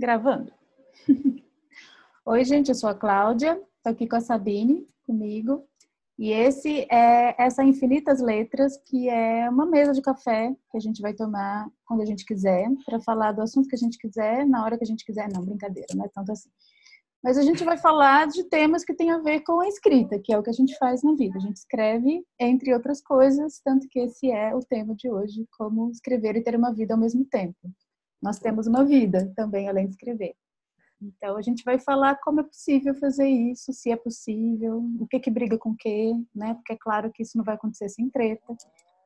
[0.00, 0.50] Gravando.
[2.24, 5.62] Oi, gente, eu sou a Cláudia, estou aqui com a Sabine, comigo.
[6.18, 11.02] E esse é essa Infinitas Letras, que é uma mesa de café que a gente
[11.02, 14.64] vai tomar quando a gente quiser, para falar do assunto que a gente quiser, na
[14.64, 15.28] hora que a gente quiser.
[15.30, 16.48] Não, brincadeira, não é tanto assim.
[17.22, 20.32] Mas a gente vai falar de temas que têm a ver com a escrita, que
[20.32, 21.36] é o que a gente faz na vida.
[21.36, 25.90] A gente escreve, entre outras coisas, tanto que esse é o tema de hoje, como
[25.90, 27.70] escrever e ter uma vida ao mesmo tempo
[28.22, 30.34] nós temos uma vida também além de escrever.
[31.00, 35.18] Então a gente vai falar como é possível fazer isso, se é possível, o que
[35.18, 36.54] que briga com o que, né?
[36.54, 38.54] Porque é claro que isso não vai acontecer sem treta.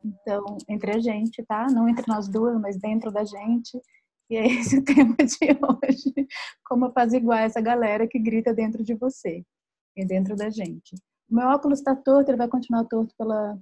[0.05, 1.67] Então, entre a gente, tá?
[1.71, 3.81] Não entre nós duas, mas dentro da gente.
[4.29, 6.29] E é esse o tema de hoje.
[6.67, 9.45] Como apaziguar essa galera que grita dentro de você
[9.97, 10.95] e dentro da gente.
[11.31, 13.59] O meu óculos está torto, ele vai continuar torto pela,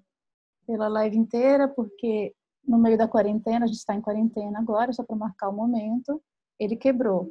[0.67, 2.35] pela live inteira, porque
[2.67, 6.23] no meio da quarentena, a gente está em quarentena agora, só para marcar o momento,
[6.59, 7.29] ele quebrou.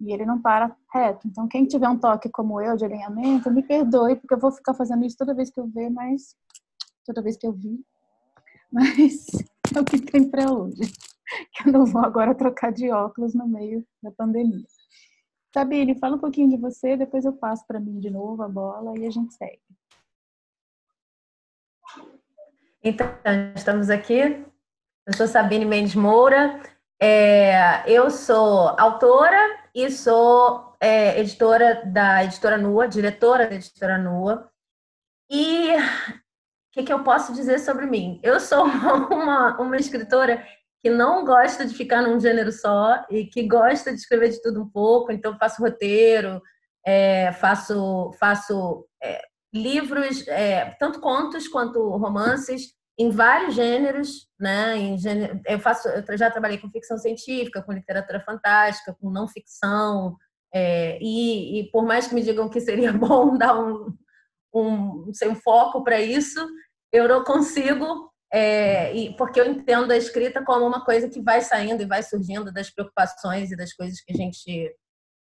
[0.00, 1.26] E ele não para reto.
[1.26, 4.74] Então, quem tiver um toque como eu de alinhamento, me perdoe, porque eu vou ficar
[4.74, 6.36] fazendo isso toda vez que eu ver, mas
[7.04, 7.84] toda vez que eu vi.
[8.70, 9.26] Mas
[9.74, 10.80] é o que tem para hoje.
[11.52, 14.64] Que eu não vou agora trocar de óculos no meio da pandemia.
[15.52, 18.98] Sabine, fala um pouquinho de você, depois eu passo para mim de novo a bola
[18.98, 19.60] e a gente segue.
[22.82, 23.06] Então,
[23.54, 24.42] estamos aqui
[25.08, 26.60] eu sou Sabine Mendes Moura,
[27.00, 29.38] é, eu sou autora
[29.74, 34.50] e sou é, editora da Editora Nua, diretora da Editora Nua.
[35.30, 35.80] E o
[36.72, 38.20] que, que, eu posso dizer sobre mim?
[38.22, 38.64] Eu sou
[39.10, 40.46] uma, uma escritora
[40.82, 44.62] que não gosta de ficar num gênero só e que gosta de escrever de tudo
[44.62, 46.42] um pouco, então faço roteiro,
[46.84, 49.22] é, faço, faço é,
[49.54, 54.96] livros, é, tanto contos quanto romances, em vários gêneros, né?
[54.96, 60.16] Gênero, eu faço, eu já trabalhei com ficção científica, com literatura fantástica, com não ficção,
[60.52, 63.94] é, e, e, por mais que me digam que seria bom dar um,
[64.54, 66.44] um, um foco para isso,
[66.92, 71.40] eu não consigo, é, e, porque eu entendo a escrita como uma coisa que vai
[71.40, 74.74] saindo e vai surgindo das preocupações e das coisas que a gente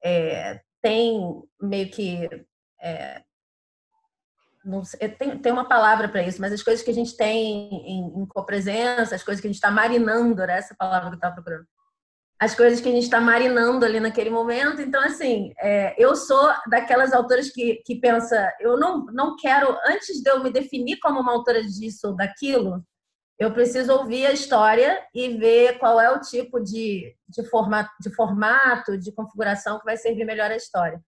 [0.03, 2.29] é, tem meio que
[2.81, 3.23] é,
[4.65, 7.69] não sei, tem, tem uma palavra para isso, mas as coisas que a gente tem
[7.71, 11.19] em, em copresença, as coisas que a gente está marinando, era essa palavra que eu
[11.19, 11.67] estava procurando.
[12.41, 14.81] As coisas que a gente está marinando ali naquele momento.
[14.81, 20.23] Então, assim, é, eu sou daquelas autoras que, que pensa, eu não, não quero, antes
[20.23, 22.85] de eu me definir como uma autora disso ou daquilo,
[23.39, 28.13] eu preciso ouvir a história e ver qual é o tipo de, de, formato, de
[28.15, 31.01] formato, de configuração que vai servir melhor a história.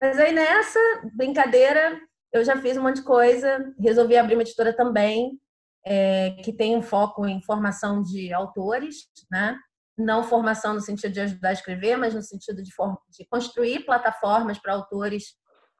[0.00, 0.80] Mas aí nessa
[1.14, 1.98] brincadeira,
[2.32, 5.38] eu já fiz um monte de coisa, resolvi abrir uma editora também,
[5.84, 9.56] é, que tem um foco em formação de autores, né?
[9.96, 12.70] Não formação no sentido de ajudar a escrever, mas no sentido de,
[13.10, 15.34] de construir plataformas para autores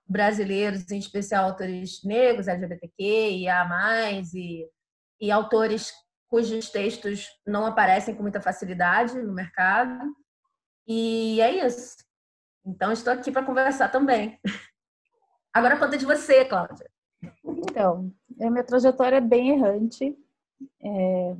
[0.08, 4.66] brasileiros, em especial autores negros, LGBTQ, IA+, e,
[5.20, 5.92] e autores
[6.28, 10.14] cujos textos não aparecem com muita facilidade no mercado.
[10.86, 11.96] E é isso.
[12.64, 14.38] Então, estou aqui para conversar também.
[15.58, 16.88] Agora conta de você, Cláudia.
[17.44, 20.16] Então, a minha trajetória é bem errante.
[20.80, 21.36] É...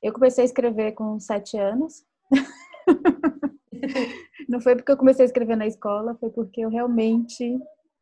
[0.00, 2.04] Eu comecei a escrever com sete anos.
[4.48, 7.58] Não foi porque eu comecei a escrever na escola, foi porque eu realmente,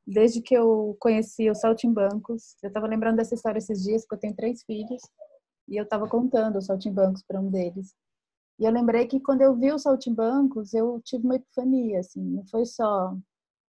[0.07, 4.21] desde que eu conheci o Saltimbancos, eu estava lembrando dessa história esses dias, porque eu
[4.21, 5.01] tenho três filhos,
[5.67, 7.95] e eu estava contando os Saltimbancos para um deles.
[8.59, 12.47] E eu lembrei que quando eu vi os Saltimbancos, eu tive uma epifania, assim, não
[12.47, 13.17] foi só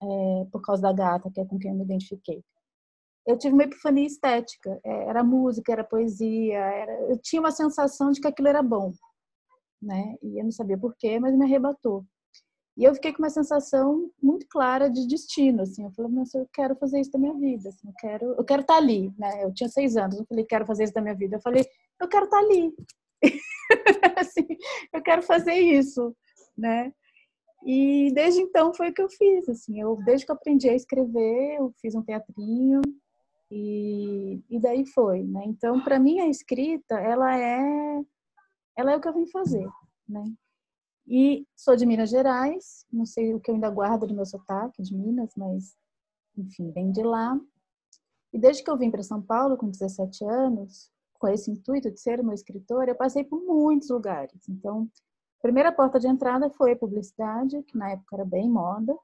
[0.02, 2.44] é, por causa da gata, que é com quem eu me identifiquei.
[3.26, 4.80] Eu tive uma epifania estética.
[4.84, 6.92] É, era música, era poesia, era...
[7.10, 8.94] eu tinha uma sensação de que aquilo era bom,
[9.82, 10.16] né?
[10.24, 12.06] E eu não sabia porquê, mas me arrebatou.
[12.78, 15.84] E eu fiquei com uma sensação muito clara de destino, assim.
[15.84, 17.88] Eu falei, mas eu quero fazer isso da minha vida, assim.
[17.88, 19.44] Eu quero, eu quero estar tá ali, né?
[19.44, 21.36] Eu tinha seis anos, eu falei, quero fazer isso da minha vida.
[21.36, 21.66] Eu falei,
[22.00, 22.74] eu quero estar tá ali,
[24.18, 24.48] assim,
[24.94, 26.16] eu quero fazer isso,
[26.58, 26.92] né?
[27.64, 30.76] E desde então foi o que eu fiz, assim, eu desde que eu aprendi a
[30.76, 32.82] escrever, eu fiz um teatrinho
[33.52, 35.44] e, e daí foi, né?
[35.46, 38.02] Então, para mim a escrita, ela é
[38.76, 39.68] ela é o que eu vim fazer,
[40.08, 40.24] né?
[41.08, 44.82] E sou de Minas Gerais, não sei o que eu ainda guardo do meu sotaque
[44.82, 45.76] de Minas, mas
[46.38, 47.40] enfim, vem de lá.
[48.34, 52.00] E desde que eu vim para São Paulo com 17 anos, com esse intuito de
[52.00, 54.48] ser uma escritora, eu passei por muitos lugares.
[54.50, 54.90] Então,
[55.42, 58.98] primeira porta de entrada foi publicidade, que na época era bem moda.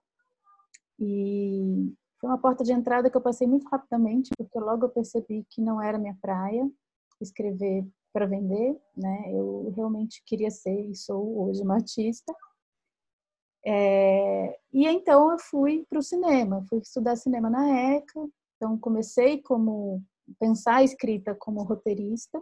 [1.00, 5.46] E foi uma porta de entrada que eu passei muito rapidamente, porque logo eu percebi
[5.50, 6.70] que não era minha praia
[7.22, 9.32] escrever para vender, né?
[9.32, 12.34] Eu realmente queria ser e sou hoje uma artista.
[13.66, 19.42] É, e então eu fui para o cinema, fui estudar cinema na ECA, então comecei
[19.42, 20.02] como
[20.40, 22.42] pensar a escrita como roteirista.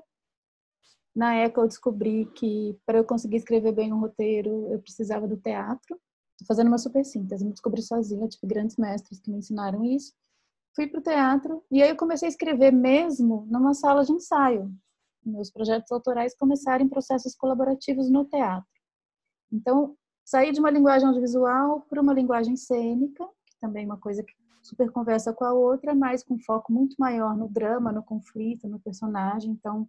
[1.16, 5.38] Na ECA eu descobri que para eu conseguir escrever bem um roteiro eu precisava do
[5.38, 6.00] teatro.
[6.34, 10.14] Estou fazendo uma super síntese, me descobri sozinha, tive grandes mestres que me ensinaram isso.
[10.76, 14.70] Fui para o teatro e aí eu comecei a escrever mesmo numa sala de ensaio.
[15.26, 18.68] Meus projetos autorais começaram em processos colaborativos no teatro.
[19.52, 19.96] Então,
[20.26, 24.34] saí de uma linguagem audiovisual para uma linguagem cênica, que também é uma coisa que
[24.62, 28.80] super conversa com a outra, mas com foco muito maior no drama, no conflito, no
[28.80, 29.52] personagem.
[29.52, 29.88] Então,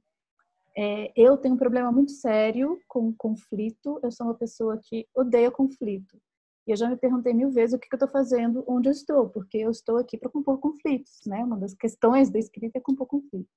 [0.77, 3.99] é, eu tenho um problema muito sério com conflito.
[4.03, 6.19] Eu sou uma pessoa que odeia conflito.
[6.67, 8.93] E eu já me perguntei mil vezes o que, que eu estou fazendo onde eu
[8.93, 11.43] estou, porque eu estou aqui para compor conflitos, né?
[11.45, 13.55] Uma das questões da escrita é compor conflitos.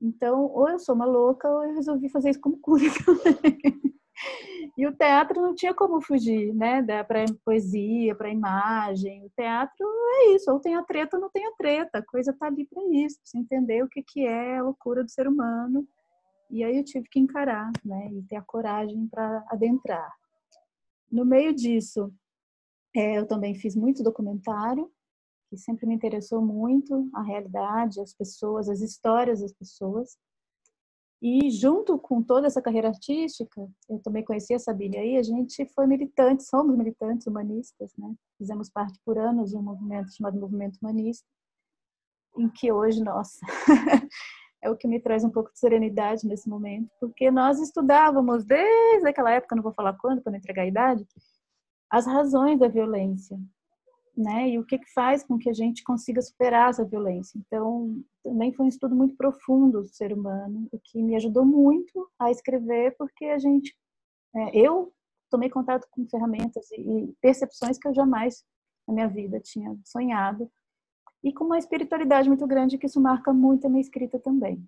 [0.00, 3.58] Então, ou eu sou uma louca, ou eu resolvi fazer isso como cura também.
[4.76, 6.82] E o teatro não tinha como fugir, né?
[7.04, 9.24] Para poesia, para imagem.
[9.24, 11.98] O teatro é isso, ou tem a treta ou não tem a treta.
[11.98, 15.10] A coisa tá ali para isso, você entender o que, que é a loucura do
[15.10, 15.88] ser humano.
[16.50, 18.10] E aí eu tive que encarar, né?
[18.12, 20.12] E ter a coragem para adentrar.
[21.10, 22.12] No meio disso,
[22.94, 24.90] é, eu também fiz muito documentário,
[25.48, 30.16] que sempre me interessou muito a realidade, as pessoas, as histórias das pessoas.
[31.22, 35.66] E junto com toda essa carreira artística, eu também conheci a Sabine aí, a gente
[35.74, 38.14] foi militante, somos militantes humanistas, né?
[38.36, 41.26] Fizemos parte por anos de um movimento chamado Movimento Humanista,
[42.36, 43.40] em que hoje, nossa,
[44.62, 49.08] é o que me traz um pouco de serenidade nesse momento, porque nós estudávamos desde
[49.08, 51.06] aquela época, não vou falar quando, para não entregar a idade,
[51.90, 53.38] as razões da violência,
[54.16, 54.48] né?
[54.48, 57.38] E o que, que faz com que a gente consiga superar essa violência.
[57.38, 62.10] Então, também foi um estudo muito profundo do ser humano, o que me ajudou muito
[62.18, 63.76] a escrever, porque a gente,
[64.34, 64.92] é, eu
[65.30, 68.42] tomei contato com ferramentas e, e percepções que eu jamais
[68.88, 70.50] na minha vida tinha sonhado,
[71.26, 74.64] e com uma espiritualidade muito grande que isso marca muito a minha escrita também.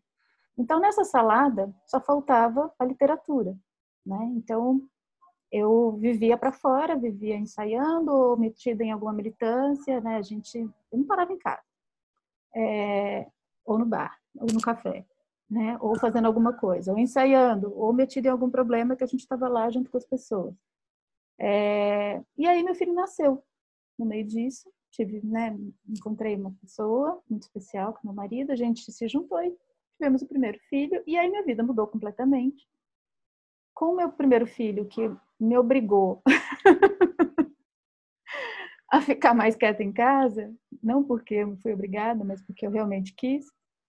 [0.58, 3.56] Então, nessa salada, só faltava a literatura,
[4.04, 4.18] né?
[4.34, 4.82] Então,
[5.52, 10.16] eu vivia para fora, vivia ensaiando ou metida em alguma militância, né?
[10.16, 11.62] A gente eu não parava em casa,
[12.56, 13.28] é,
[13.64, 15.06] ou no bar, ou no café,
[15.48, 15.78] né?
[15.80, 19.46] Ou fazendo alguma coisa, ou ensaiando, ou metida em algum problema que a gente estava
[19.48, 20.56] lá junto com as pessoas.
[21.38, 23.44] É, e aí meu filho nasceu.
[23.96, 25.56] No meio disso, tive, né?
[25.88, 29.56] Encontrei uma pessoa muito especial, com meu marido, a gente se juntou e
[29.96, 31.02] tivemos o primeiro filho.
[31.06, 32.66] E aí minha vida mudou completamente.
[33.74, 36.22] Com o meu primeiro filho, que me obrigou
[38.90, 40.52] a ficar mais quieta em casa,
[40.82, 43.46] não porque eu fui obrigada, mas porque eu realmente quis.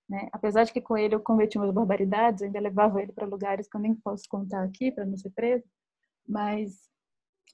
[0.08, 0.28] Né?
[0.32, 3.78] Apesar de que com ele eu cometi umas barbaridades, ainda levava ele para lugares que
[3.78, 5.64] eu nem posso contar aqui para não ser preso,
[6.28, 6.90] mas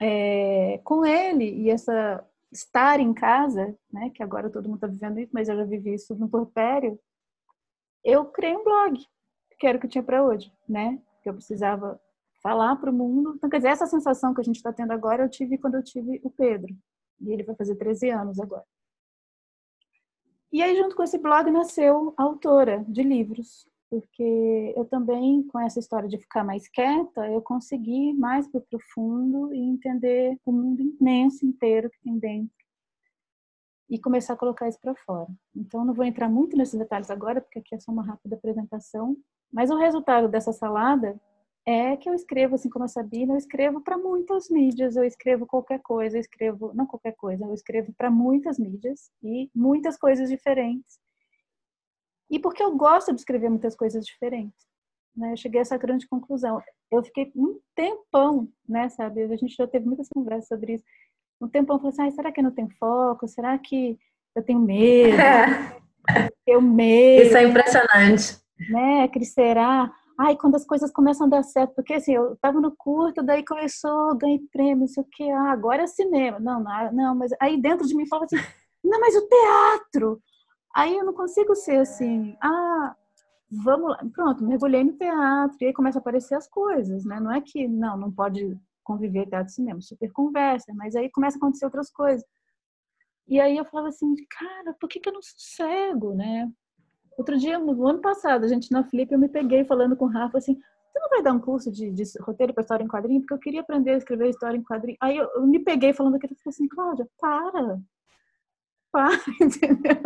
[0.01, 5.19] é, com ele e essa estar em casa, né, que agora todo mundo está vivendo
[5.19, 6.99] isso, mas eu já vivi isso no porpério,
[8.03, 9.03] eu criei um blog,
[9.59, 11.01] que era o que tinha para hoje, né?
[11.23, 11.99] Que eu precisava
[12.41, 13.33] falar para o mundo.
[13.35, 15.83] Então, quer dizer, essa sensação que a gente está tendo agora, eu tive quando eu
[15.83, 16.71] tive o Pedro.
[17.19, 18.63] E ele vai fazer 13 anos agora.
[20.51, 23.67] E aí, junto com esse blog, nasceu a autora de livros.
[23.89, 29.53] Porque eu também, com essa história de ficar mais quieta, eu consegui mais para profundo
[29.53, 32.55] e entender o mundo imenso inteiro que tem dentro.
[33.89, 35.29] E começar a colocar isso para fora.
[35.55, 39.15] Então, não vou entrar muito nesses detalhes agora, porque aqui é só uma rápida apresentação.
[39.53, 41.19] Mas o resultado dessa salada
[41.65, 45.47] é que eu escrevo, assim como a Sabina, eu escrevo para muitas mídias, eu escrevo
[45.47, 50.29] qualquer coisa, eu escrevo, não qualquer coisa, eu escrevo para muitas mídias e muitas coisas
[50.29, 50.99] diferentes.
[52.29, 54.65] E porque eu gosto de escrever muitas coisas diferentes.
[55.15, 55.33] Né?
[55.33, 56.61] Eu cheguei a essa grande conclusão.
[56.91, 59.23] Eu fiquei um tempão, né, sabe?
[59.23, 60.83] A gente já teve muitas conversas sobre isso.
[61.41, 63.27] Um tempão, eu falei assim, ah, será que eu não tenho foco?
[63.27, 63.97] Será que
[64.35, 65.15] eu tenho medo?
[66.07, 66.29] É.
[66.45, 67.23] Eu medo.
[67.23, 68.37] Isso é impressionante.
[68.69, 69.91] Né, que será?
[70.17, 73.43] ai, quando as coisas começam a dar certo, porque assim, eu tava no curto, daí
[73.43, 76.39] começou, ganhei prêmio, não sei o que, ah, agora é cinema.
[76.39, 78.37] Não, não, não, mas aí dentro de mim fala assim,
[78.83, 80.21] não, mas o teatro.
[80.75, 82.95] Aí eu não consigo ser assim, ah,
[83.49, 87.19] vamos lá, pronto, mergulhei no teatro, e aí começa a aparecer as coisas, né?
[87.19, 91.37] Não é que, não, não pode conviver teatro e cinema, super conversa, mas aí começa
[91.37, 92.25] a acontecer outras coisas.
[93.27, 96.51] E aí eu falava assim, cara, por que, que eu não sossego, né?
[97.17, 100.09] Outro dia, no ano passado, a gente na Flip, eu me peguei falando com o
[100.09, 103.21] Rafa assim: você não vai dar um curso de, de roteiro para história em quadrinho?
[103.21, 104.97] Porque eu queria aprender a escrever história em quadrinho.
[105.01, 107.79] Aí eu, eu me peguei falando aquilo, eu falei assim: Cláudia, para.
[108.95, 109.11] Participar,
[109.41, 109.97] entendeu?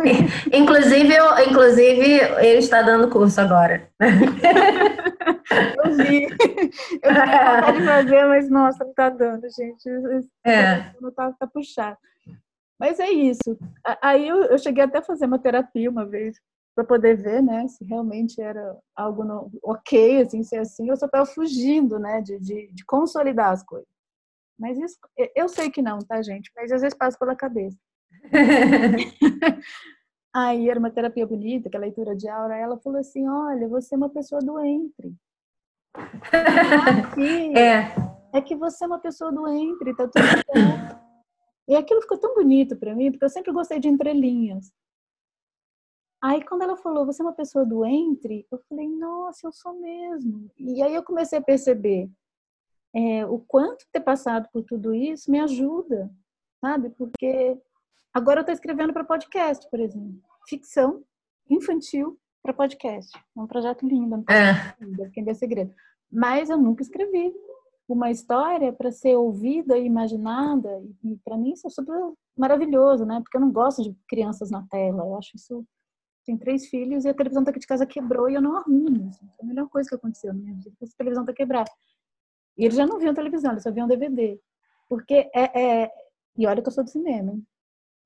[0.52, 3.88] Inclusive, eu, inclusive, ele está dando curso agora.
[5.84, 6.24] eu vi.
[6.24, 9.88] Eu tinha de fazer, mas nossa, não está dando, gente.
[10.44, 10.92] É.
[11.00, 11.96] Não tá, tá puxado.
[12.78, 13.56] Mas é isso.
[14.02, 16.36] Aí eu, eu cheguei até a fazer uma terapia uma vez
[16.74, 21.06] para poder ver, né, se realmente era algo no, ok, assim, ser assim, eu só
[21.06, 23.88] estava fugindo, né, de, de, de, consolidar as coisas.
[24.58, 24.96] Mas isso,
[25.34, 26.50] eu sei que não, tá, gente?
[26.56, 27.76] Mas às vezes passa pela cabeça.
[30.32, 33.94] Aí era uma terapia bonita, que a leitura de aura, ela falou assim, olha, você
[33.94, 35.12] é uma pessoa doente.
[35.92, 37.92] Aqui, é.
[38.32, 41.00] é que você é uma pessoa doente, tá tudo certo.
[41.68, 44.72] E aquilo ficou tão bonito para mim, porque eu sempre gostei de entrelinhas.
[46.22, 50.50] Aí quando ela falou, você é uma pessoa doente, eu falei, nossa, eu sou mesmo.
[50.58, 52.10] E aí eu comecei a perceber
[52.94, 56.10] é, o quanto ter passado por tudo isso me ajuda,
[56.60, 56.90] sabe?
[56.90, 57.58] Porque
[58.12, 61.02] agora eu estou escrevendo para podcast, por exemplo, ficção
[61.48, 63.16] infantil para podcast.
[63.16, 65.10] É um projeto lindo, não é.
[65.12, 65.74] quem vê segredo.
[66.10, 67.32] Mas eu nunca escrevi
[67.88, 70.82] uma história para ser ouvida e imaginada.
[71.04, 71.96] E para mim isso é super
[72.36, 73.20] maravilhoso, né?
[73.20, 75.04] Porque eu não gosto de crianças na tela.
[75.04, 75.64] Eu acho isso
[76.24, 79.08] tem três filhos e a televisão daqui de casa quebrou e eu não arrumo.
[79.08, 79.26] Assim.
[79.36, 80.70] Foi a melhor coisa que aconteceu na minha vida.
[80.82, 81.70] A televisão tá quebrada.
[82.56, 84.38] E eles já não viam televisão, eles só viam DVD.
[84.88, 85.90] Porque é, é...
[86.36, 87.46] E olha que eu sou do cinema, hein?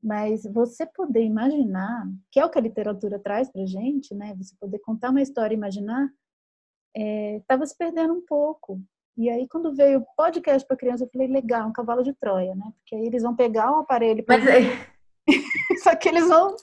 [0.04, 4.34] Mas você poder imaginar, que é o que a literatura traz pra gente, né?
[4.37, 6.11] Você poder contar uma história e imaginar,
[6.94, 7.66] estava é...
[7.66, 8.78] se perdendo um pouco.
[9.16, 12.54] E aí, quando veio o podcast para criança, eu falei, legal, um cavalo de Troia,
[12.54, 12.70] né?
[12.76, 14.23] Porque aí eles vão pegar o aparelho.
[14.28, 14.61] Mas é...
[15.82, 16.54] Só que eles vão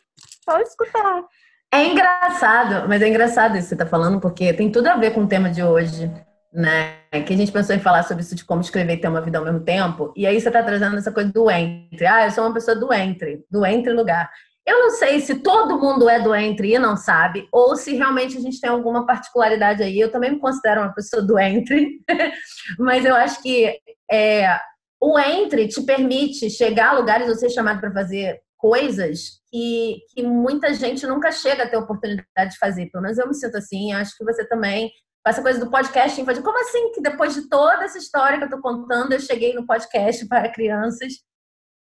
[0.45, 1.25] só escutar.
[1.73, 5.13] É engraçado, mas é engraçado isso que você está falando, porque tem tudo a ver
[5.13, 6.11] com o tema de hoje,
[6.53, 7.00] né?
[7.11, 9.37] Que a gente pensou em falar sobre isso de como escrever e ter uma vida
[9.37, 10.13] ao mesmo tempo.
[10.15, 12.05] E aí você está trazendo essa coisa do entre.
[12.05, 14.29] Ah, eu sou uma pessoa do entre, do entre lugar.
[14.65, 18.37] Eu não sei se todo mundo é do entre e não sabe, ou se realmente
[18.37, 19.99] a gente tem alguma particularidade aí.
[19.99, 21.99] Eu também me considero uma pessoa do entre,
[22.77, 23.75] mas eu acho que
[24.09, 24.59] é,
[25.01, 30.21] o entre te permite chegar a lugares ou ser chamado para fazer coisas que, que
[30.21, 32.89] muita gente nunca chega a ter oportunidade de fazer.
[32.91, 34.91] Pelo menos eu me sinto assim, acho que você também.
[35.25, 38.61] Essa coisa do podcast, como assim que depois de toda essa história que eu estou
[38.61, 41.13] contando, eu cheguei no podcast para crianças?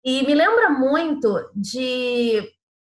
[0.04, 2.42] E me lembra muito de.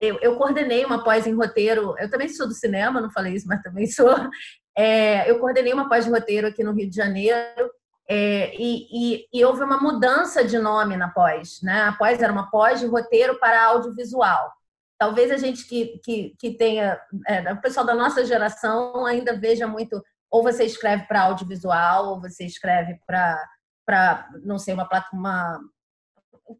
[0.01, 3.48] Eu, eu coordenei uma pós em roteiro, eu também sou do cinema, não falei isso,
[3.48, 4.15] mas também sou.
[4.77, 7.70] É, eu coordenei uma pós de roteiro aqui no Rio de Janeiro,
[8.08, 11.84] é, e, e, e, houve uma mudança de nome na pós, né?
[11.84, 14.51] A pós era uma pós de roteiro para audiovisual.
[14.98, 19.68] Talvez a gente que, que, que tenha, é, o pessoal da nossa geração ainda veja
[19.68, 25.59] muito, ou você escreve para audiovisual, ou você escreve para, não sei, uma, uma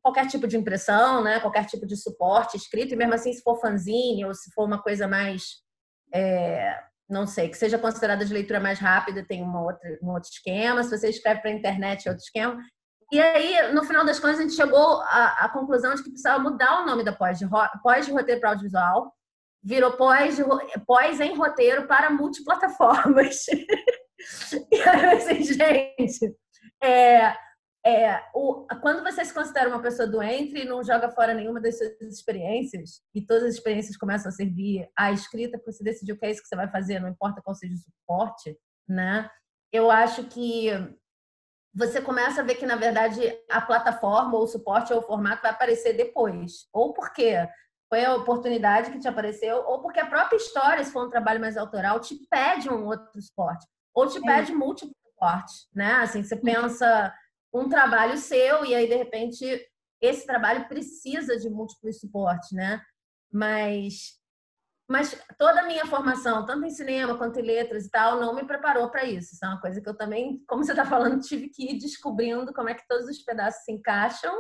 [0.02, 1.40] qualquer tipo de impressão, né?
[1.40, 4.82] Qualquer tipo de suporte escrito, e mesmo assim, se for fanzine ou se for uma
[4.82, 5.62] coisa mais
[6.14, 10.30] é, não sei, que seja considerada de leitura mais rápida, tem uma outra, um outro
[10.30, 10.84] esquema.
[10.84, 12.58] Se você escreve para a internet, é outro esquema.
[13.12, 16.38] E aí, no final das contas, a gente chegou à, à conclusão de que precisava
[16.38, 17.48] mudar o nome da pós de,
[17.82, 19.12] pós de roteiro para audiovisual,
[19.64, 20.38] virou pós,
[20.86, 23.46] pós em roteiro para multiplataformas.
[24.72, 26.36] e aí, assim, gente,
[26.82, 27.36] é,
[27.86, 31.78] é, o, quando você se considera uma pessoa doente e não joga fora nenhuma das
[31.78, 36.26] suas experiências, e todas as experiências começam a servir à escrita, porque você decidiu que
[36.26, 39.30] é isso que você vai fazer, não importa qual seja o suporte, né?
[39.72, 40.70] Eu acho que
[41.74, 45.44] você começa a ver que, na verdade, a plataforma, ou o suporte, ou o formato
[45.44, 46.68] vai aparecer depois.
[46.74, 47.36] Ou porque
[47.90, 51.42] foi a oportunidade que te apareceu, ou porque a própria história, se for um trabalho
[51.42, 53.66] mais autoral, te pede um outro suporte.
[53.94, 54.56] Ou te pede é.
[54.56, 55.94] múltiplos suportes, né?
[55.96, 57.14] Assim, você pensa
[57.54, 59.68] um trabalho seu e aí de repente
[60.00, 62.80] esse trabalho precisa de múltiplos suportes, né?
[63.34, 64.20] Mas
[64.90, 68.44] mas toda a minha formação, tanto em cinema quanto em letras e tal, não me
[68.44, 69.36] preparou para isso.
[69.36, 72.52] Isso é uma coisa que eu também, como você está falando, tive que ir descobrindo
[72.52, 74.34] como é que todos os pedaços se encaixam.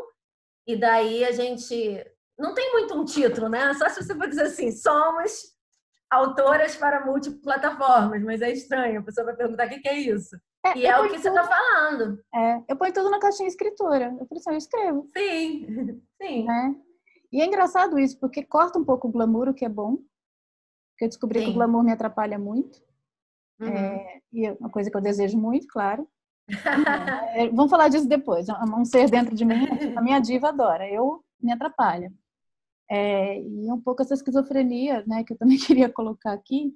[0.65, 2.03] E daí a gente
[2.39, 3.73] não tem muito um título, né?
[3.73, 5.53] Só se você for dizer assim, somos
[6.09, 9.01] autoras para multiplataformas, mas é estranho.
[9.01, 10.35] A pessoa vai perguntar o que é isso.
[10.65, 12.19] É, e é o que tudo, você está falando.
[12.33, 14.15] É, eu ponho tudo na caixinha escritora.
[14.19, 15.07] Eu falei assim, eu escrevo.
[15.15, 16.45] Sim, sim.
[16.45, 16.75] Né?
[17.31, 19.97] E é engraçado isso, porque corta um pouco o glamour, o que é bom.
[20.91, 21.45] Porque eu descobri sim.
[21.45, 22.81] que o glamour me atrapalha muito.
[23.59, 23.67] Uhum.
[23.67, 26.07] É, e é uma coisa que eu desejo muito, claro.
[27.35, 28.47] é, vamos falar disso depois.
[28.49, 30.89] Um ser dentro de mim, a minha diva adora.
[30.89, 32.11] Eu me atrapalha.
[32.89, 36.73] É, e um pouco essa esquizofrenia, né, que eu também queria colocar aqui,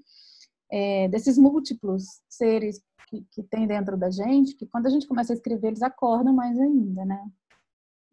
[0.71, 5.33] é, desses múltiplos seres que, que tem dentro da gente, que quando a gente começa
[5.33, 7.29] a escrever, eles acordam mais ainda, né?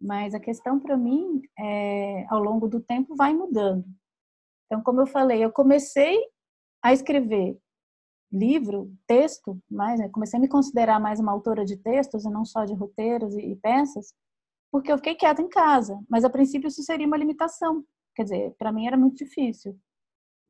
[0.00, 3.84] Mas a questão para mim, é, ao longo do tempo, vai mudando.
[4.66, 6.18] Então, como eu falei, eu comecei
[6.82, 7.58] a escrever
[8.32, 10.08] livro, texto, mais, né?
[10.08, 13.40] comecei a me considerar mais uma autora de textos e não só de roteiros e,
[13.40, 14.14] e peças,
[14.70, 15.98] porque eu fiquei quieta em casa.
[16.08, 17.84] Mas a princípio isso seria uma limitação.
[18.14, 19.78] Quer dizer, para mim era muito difícil,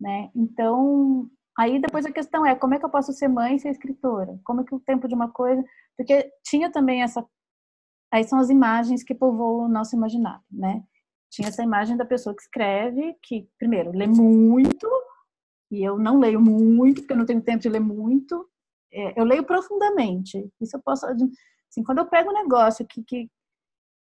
[0.01, 0.31] né?
[0.35, 3.71] Então, aí depois a questão é como é que eu posso ser mãe e ser
[3.71, 4.39] escritora?
[4.45, 5.63] Como é que o tempo de uma coisa,
[5.97, 7.25] porque tinha também essa
[8.13, 10.83] aí são as imagens que povoam o nosso imaginário, né?
[11.31, 14.89] Tinha essa imagem da pessoa que escreve, que primeiro lê muito,
[15.71, 18.49] e eu não leio muito, porque eu não tenho tempo de ler muito.
[18.93, 20.51] É, eu leio profundamente.
[20.61, 21.07] Isso eu posso.
[21.07, 23.31] Assim, quando eu pego um negócio que, que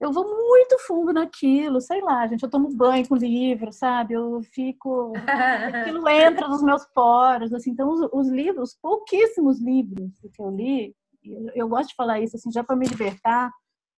[0.01, 4.15] eu vou muito fundo naquilo, sei lá, gente, eu tomo banho com livro, sabe?
[4.15, 5.13] Eu fico.
[5.17, 7.71] aquilo entra nos meus poros, assim.
[7.71, 12.37] Então, os, os livros, pouquíssimos livros que eu li, eu, eu gosto de falar isso,
[12.37, 13.51] assim, já para me libertar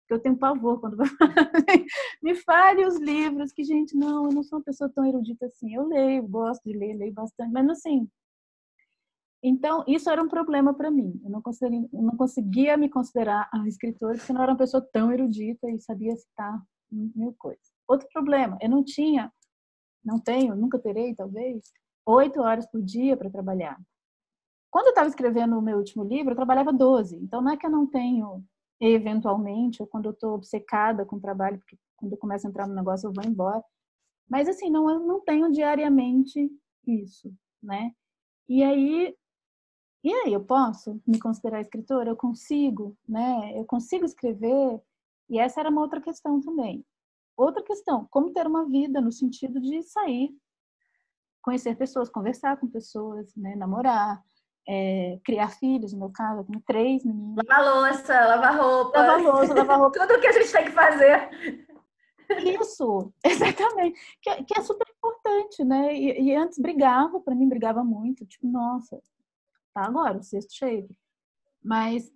[0.08, 0.98] que eu tenho pavor quando
[2.24, 5.76] me fale os livros, que, gente, não, eu não sou uma pessoa tão erudita assim.
[5.76, 8.10] Eu leio, gosto de ler, leio bastante, mas assim.
[9.42, 11.20] Então, isso era um problema para mim.
[11.24, 14.86] Eu não, conseguia, não conseguia me considerar a escritora, porque eu não era uma pessoa
[14.92, 17.72] tão erudita e sabia citar mil coisas.
[17.88, 19.32] Outro problema, eu não tinha,
[20.04, 21.64] não tenho, nunca terei, talvez,
[22.06, 23.80] oito horas por dia para trabalhar.
[24.70, 27.16] Quando eu estava escrevendo o meu último livro, eu trabalhava 12.
[27.16, 28.44] Então, não é que eu não tenho
[28.82, 32.68] eventualmente, ou quando eu estou obcecada com o trabalho, porque quando eu começo a entrar
[32.68, 33.64] no negócio eu vou embora.
[34.30, 36.50] Mas assim, não, eu não tenho diariamente
[36.86, 37.92] isso, né?
[38.48, 39.16] E aí,
[40.04, 42.10] e aí, eu posso me considerar escritora?
[42.10, 43.52] Eu consigo, né?
[43.58, 44.82] Eu consigo escrever?
[45.30, 46.86] E essa era uma outra questão também.
[47.36, 50.30] Outra questão, como ter uma vida no sentido de sair,
[51.42, 53.56] conhecer pessoas, conversar com pessoas, né?
[53.56, 54.22] namorar,
[54.68, 57.38] é, criar filhos, no meu caso, eu tenho três meninos.
[57.48, 59.00] Lavar louça, lavar roupa.
[59.00, 60.08] Lavar louça, lavar roupa.
[60.08, 61.30] Tudo que a gente tem que fazer.
[62.62, 64.00] Isso, exatamente.
[64.22, 65.94] Que, é, que é super importante, né?
[65.94, 68.26] E, e antes brigava, para mim brigava muito.
[68.26, 69.02] Tipo, nossa,
[69.74, 70.90] tá agora, o sexto cheio.
[71.64, 72.12] Mas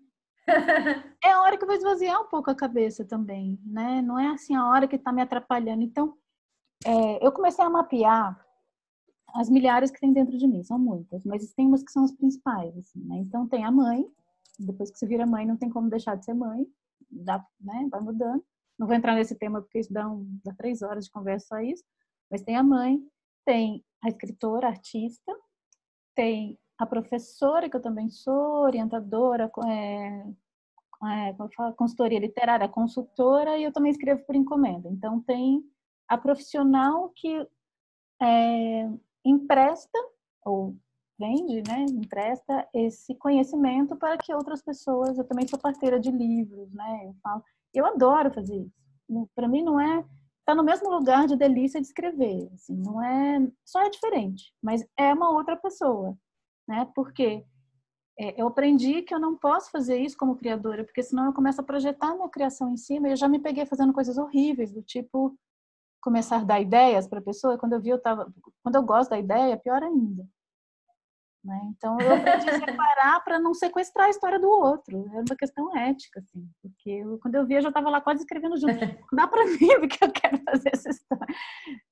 [1.24, 4.02] é a hora que eu vou esvaziar um pouco a cabeça também, né?
[4.02, 5.84] Não é assim a hora que tá me atrapalhando.
[5.84, 6.18] Então,
[6.86, 8.40] é, eu comecei a mapear
[9.36, 12.12] as milhares que tem dentro de mim, são muitas, mas tem umas que são as
[12.12, 13.18] principais, assim, né?
[13.18, 14.06] Então tem a mãe,
[14.60, 16.68] depois que você vira mãe, não tem como deixar de ser mãe,
[17.10, 17.88] dá, né?
[17.90, 18.44] Vai mudando.
[18.78, 21.60] Não vou entrar nesse tema porque isso dá, um, dá três horas de conversa só
[21.60, 21.84] isso,
[22.30, 23.00] mas tem a mãe,
[23.46, 25.32] tem a escritora, a artista,
[26.16, 30.26] tem a professora, que eu também sou, orientadora, é,
[31.06, 31.36] é,
[31.76, 34.90] consultoria literária, consultora, e eu também escrevo por encomenda.
[34.90, 35.64] Então, tem
[36.08, 37.48] a profissional que
[38.22, 38.90] é,
[39.26, 39.98] empresta
[40.46, 40.76] ou
[41.18, 46.72] vende, né, empresta esse conhecimento para que outras pessoas, eu também sou parceira de livros,
[46.74, 47.44] né, eu falo,
[47.74, 49.30] eu adoro fazer isso.
[49.36, 50.04] Para mim não é
[50.46, 54.86] tá no mesmo lugar de delícia de escrever, assim, não é, só é diferente, mas
[54.98, 56.18] é uma outra pessoa,
[56.74, 56.90] né?
[56.96, 57.46] Porque
[58.20, 61.62] é, eu aprendi que eu não posso fazer isso como criadora, porque senão eu começo
[61.62, 64.82] a projetar minha criação em cima e eu já me peguei fazendo coisas horríveis, do
[64.82, 65.38] tipo
[66.02, 68.30] começar a dar ideias para a pessoa, quando eu vi, eu tava,
[68.62, 70.28] quando eu gosto da ideia, pior ainda.
[71.46, 71.62] Né?
[71.76, 74.98] Então eu aprendi a separar para não sequestrar a história do outro.
[75.14, 78.22] É uma questão ética, assim, porque eu, quando eu vi, eu já estava lá quase
[78.22, 78.80] escrevendo junto.
[78.80, 81.36] Não dá para mim porque eu quero fazer essa história,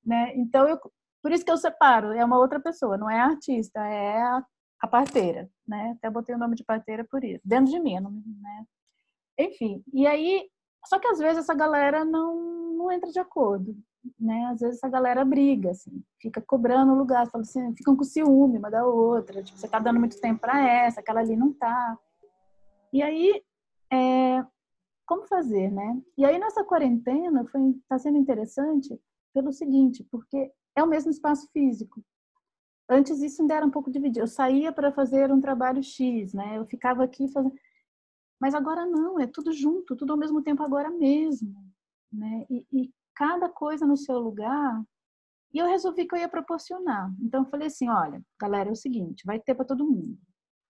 [0.05, 0.33] né?
[0.35, 0.79] Então eu,
[1.21, 2.11] por isso que eu separo.
[2.13, 4.43] É uma outra pessoa, não é a artista, é a,
[4.81, 5.95] a parteira, né?
[5.97, 8.65] Até botei o nome de parteira por isso, dentro de mim, né?
[9.39, 10.49] Enfim, e aí,
[10.85, 13.75] só que às vezes essa galera não, não entra de acordo
[14.19, 18.03] né, às vezes a galera briga, assim, fica cobrando o lugar, fala assim, ficam com
[18.03, 21.53] ciúme uma da outra, tipo, você tá dando muito tempo para essa, aquela ali não
[21.53, 21.97] tá.
[22.91, 23.43] E aí,
[23.91, 24.43] é,
[25.05, 26.01] como fazer, né?
[26.17, 28.99] E aí nessa quarentena foi tá sendo interessante
[29.33, 32.01] pelo seguinte, porque é o mesmo espaço físico.
[32.91, 34.19] Antes isso ainda era um pouco dividido.
[34.19, 36.57] Eu saía para fazer um trabalho X, né?
[36.57, 37.55] Eu ficava aqui fazendo
[38.41, 41.55] mas agora não, é tudo junto, tudo ao mesmo tempo agora mesmo,
[42.11, 42.43] né?
[42.49, 44.83] E, e cada coisa no seu lugar.
[45.53, 47.13] E eu resolvi que eu ia proporcionar.
[47.21, 50.17] Então eu falei assim, olha, galera, é o seguinte, vai ter para todo mundo,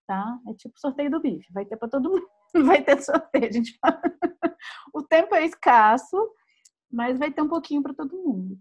[0.05, 0.37] tá?
[0.49, 2.27] É tipo sorteio do bife, vai ter para todo mundo,
[2.67, 3.79] vai ter sorteio, a gente
[4.93, 6.17] o tempo é escasso,
[6.91, 8.59] mas vai ter um pouquinho para todo mundo.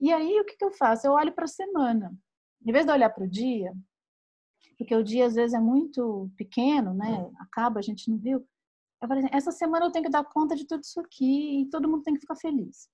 [0.00, 1.08] E aí o que, que eu faço?
[1.08, 2.14] Eu olho para a semana.
[2.64, 3.72] Em vez de olhar para o dia,
[4.78, 7.30] porque o dia às vezes é muito pequeno, né?
[7.40, 8.46] Acaba, a gente não viu.
[9.02, 11.70] Eu falei assim, essa semana eu tenho que dar conta de tudo isso aqui e
[11.70, 12.88] todo mundo tem que ficar feliz.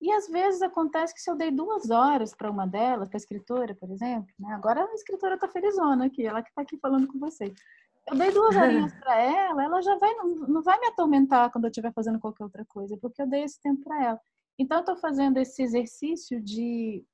[0.00, 3.20] E às vezes acontece que se eu dei duas horas para uma delas, para a
[3.20, 4.52] escritora, por exemplo, né?
[4.52, 7.54] agora a escritora está felizona aqui, ela que está aqui falando com vocês.
[8.08, 11.64] Eu dei duas horinhas para ela, ela já vai, não, não vai me atormentar quando
[11.64, 14.20] eu estiver fazendo qualquer outra coisa, porque eu dei esse tempo para ela.
[14.58, 17.04] Então, eu estou fazendo esse exercício de.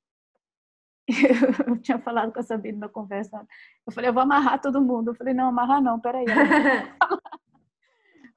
[1.66, 3.46] Eu tinha falado com a Sabine na conversa.
[3.86, 5.10] Eu falei, eu vou amarrar todo mundo.
[5.10, 6.24] Eu falei, não, amarrar não, peraí.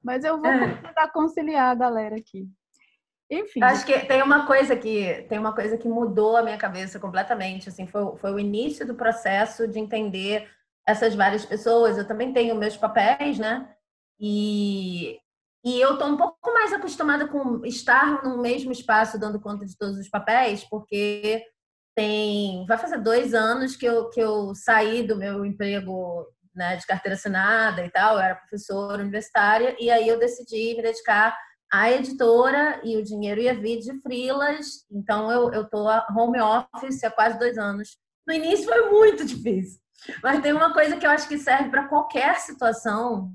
[0.02, 0.50] Mas eu vou
[0.82, 2.48] tentar conciliar a galera aqui.
[3.30, 3.62] Enfim.
[3.62, 7.68] Acho que tem uma coisa que tem uma coisa que mudou a minha cabeça completamente.
[7.68, 10.48] Assim, foi, foi o início do processo de entender
[10.86, 11.96] essas várias pessoas.
[11.96, 13.68] Eu também tenho meus papéis, né?
[14.18, 15.18] E,
[15.64, 19.76] e eu estou um pouco mais acostumada com estar no mesmo espaço dando conta de
[19.78, 21.44] todos os papéis, porque
[21.94, 26.86] tem vai fazer dois anos que eu, que eu saí do meu emprego né, de
[26.86, 31.36] carteira assinada e tal, eu era professora universitária, e aí eu decidi me dedicar
[31.72, 37.02] à editora e o dinheiro ia vir de frilas, então eu, eu tô home office
[37.04, 37.96] há quase dois anos.
[38.26, 39.80] No início foi muito difícil,
[40.22, 43.32] mas tem uma coisa que eu acho que serve para qualquer situação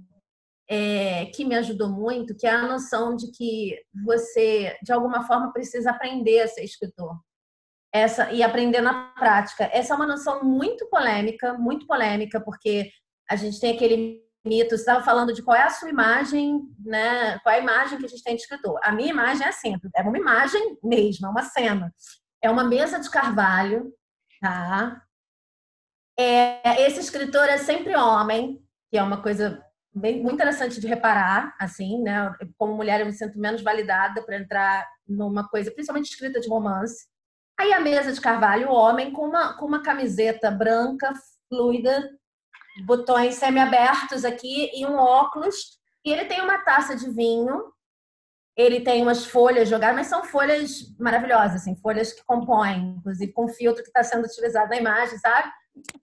[0.70, 5.52] é, que me ajudou muito, que é a noção de que você, de alguma forma,
[5.52, 7.18] precisa aprender a ser escritor.
[7.94, 9.70] Essa, e aprender na prática.
[9.74, 12.92] Essa é uma noção muito polêmica, muito polêmica, porque
[13.30, 17.38] a gente tem aquele mito, você estava falando de qual é a sua imagem, né?
[17.40, 18.80] Qual é a imagem que a gente tem de escritor.
[18.84, 21.94] A minha imagem é assim, é uma imagem mesmo, é uma cena.
[22.42, 23.94] É uma mesa de carvalho,
[24.40, 25.02] tá?
[26.20, 31.56] É, esse escritor é sempre homem, que é uma coisa bem, muito interessante de reparar,
[31.60, 32.34] assim, né?
[32.58, 37.08] Como mulher eu me sinto menos validada para entrar numa coisa, principalmente escrita de romance.
[37.60, 41.12] Aí a mesa de carvalho, o homem com uma, com uma camiseta branca,
[41.50, 42.10] fluida,
[42.86, 45.78] botões semi-abertos aqui e um óculos.
[46.06, 47.74] E ele tem uma taça de vinho.
[48.56, 53.46] Ele tem umas folhas jogadas, mas são folhas maravilhosas, assim, folhas que compõem, inclusive com
[53.46, 55.52] o filtro que está sendo utilizado na imagem, sabe?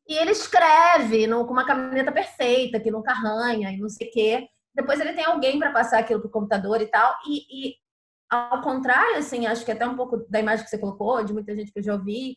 [0.08, 4.10] E ele escreve no, com uma caneta perfeita, que nunca arranha e não sei o
[4.12, 4.48] quê.
[4.74, 7.16] Depois ele tem alguém para passar aquilo pro computador e tal.
[7.26, 7.74] E, e,
[8.34, 11.54] ao contrário, assim, acho que até um pouco da imagem que você colocou, de muita
[11.54, 12.36] gente que eu já ouvi,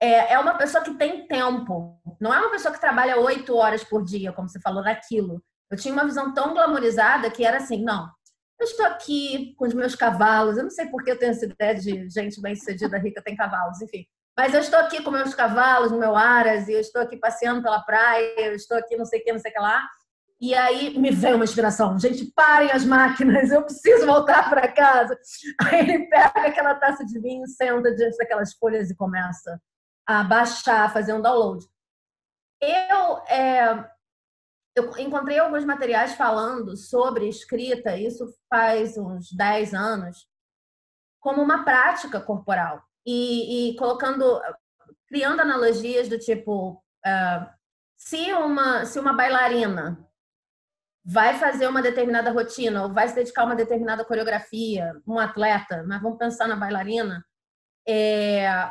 [0.00, 2.00] é, é uma pessoa que tem tempo.
[2.20, 5.42] Não é uma pessoa que trabalha oito horas por dia, como você falou, naquilo.
[5.70, 8.08] Eu tinha uma visão tão glamorizada que era assim, não,
[8.58, 10.56] eu estou aqui com os meus cavalos.
[10.56, 13.80] Eu não sei por que eu tenho essa ideia de gente bem-sucedida, rica, tem cavalos,
[13.80, 14.04] enfim.
[14.36, 17.62] Mas eu estou aqui com meus cavalos, no meu aras, e eu estou aqui passeando
[17.62, 19.84] pela praia, eu estou aqui não sei o que, não sei o que lá.
[20.40, 21.98] E aí me veio uma inspiração.
[21.98, 25.18] Gente, parem as máquinas, eu preciso voltar para casa.
[25.62, 29.60] Aí ele pega aquela taça de vinho, senta diante daquelas folhas e começa
[30.06, 31.66] a baixar, fazer um download.
[32.60, 33.90] Eu, é,
[34.76, 40.26] eu encontrei alguns materiais falando sobre escrita, isso faz uns 10 anos,
[41.20, 42.80] como uma prática corporal.
[43.04, 44.40] E, e colocando,
[45.08, 46.74] criando analogias do tipo,
[47.04, 47.50] uh,
[47.96, 50.07] se, uma, se uma bailarina
[51.10, 55.82] vai fazer uma determinada rotina ou vai se dedicar a uma determinada coreografia, um atleta,
[55.88, 57.24] mas vamos pensar na bailarina,
[57.88, 58.70] é,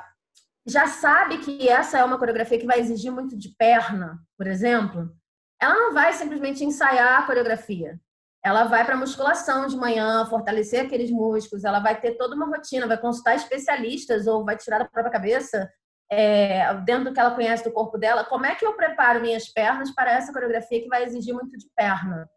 [0.63, 5.12] já sabe que essa é uma coreografia que vai exigir muito de perna, por exemplo,
[5.60, 8.00] ela não vai simplesmente ensaiar a coreografia.
[8.45, 12.86] Ela vai para musculação de manhã, fortalecer aqueles músculos, ela vai ter toda uma rotina,
[12.86, 15.67] vai consultar especialistas ou vai tirar da própria cabeça,
[16.09, 19.49] é, dentro do que ela conhece do corpo dela, como é que eu preparo minhas
[19.49, 22.29] pernas para essa coreografia que vai exigir muito de perna.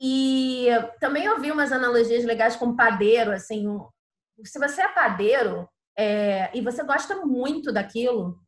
[0.00, 0.66] E
[0.98, 3.66] também ouvi umas analogias legais com padeiro, assim,
[4.44, 8.40] se você é padeiro, é, e você gosta muito daquilo,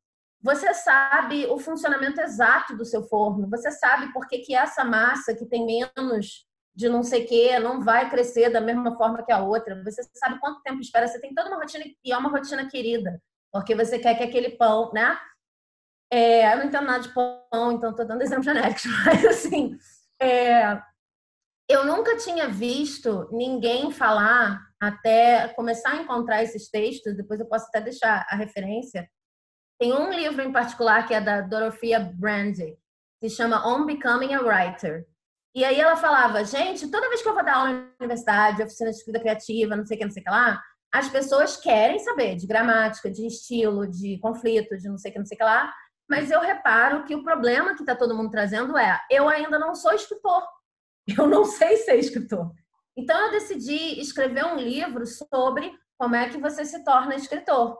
[0.43, 5.35] você sabe o funcionamento exato do seu forno, você sabe por que, que essa massa
[5.35, 9.33] que tem menos de não sei o que não vai crescer da mesma forma que
[9.33, 12.31] a outra, você sabe quanto tempo espera, você tem toda uma rotina e é uma
[12.31, 13.23] rotina querida,
[13.55, 15.17] porque você quer que aquele pão, né?
[16.13, 19.79] É, eu não entendo nada de pão, então estou dando exemplos genéricos, mas assim,
[20.21, 20.83] é,
[21.69, 27.67] eu nunca tinha visto ninguém falar até começar a encontrar esses textos, depois eu posso
[27.69, 29.09] até deixar a referência.
[29.79, 32.77] Tem um livro em particular que é da Dorothea Brande,
[33.21, 35.07] que se chama On Becoming a Writer.
[35.55, 38.91] E aí ela falava, gente, toda vez que eu vou dar aula na universidade, oficina
[38.91, 40.61] de escrita criativa, não sei o que, não sei o que lá,
[40.95, 45.19] as pessoas querem saber de gramática, de estilo, de conflito, de não sei o que,
[45.19, 45.75] não sei o que lá,
[46.09, 49.75] mas eu reparo que o problema que está todo mundo trazendo é, eu ainda não
[49.75, 50.47] sou escritor,
[51.19, 52.53] eu não sei ser escritor.
[52.97, 57.77] Então eu decidi escrever um livro sobre como é que você se torna escritor.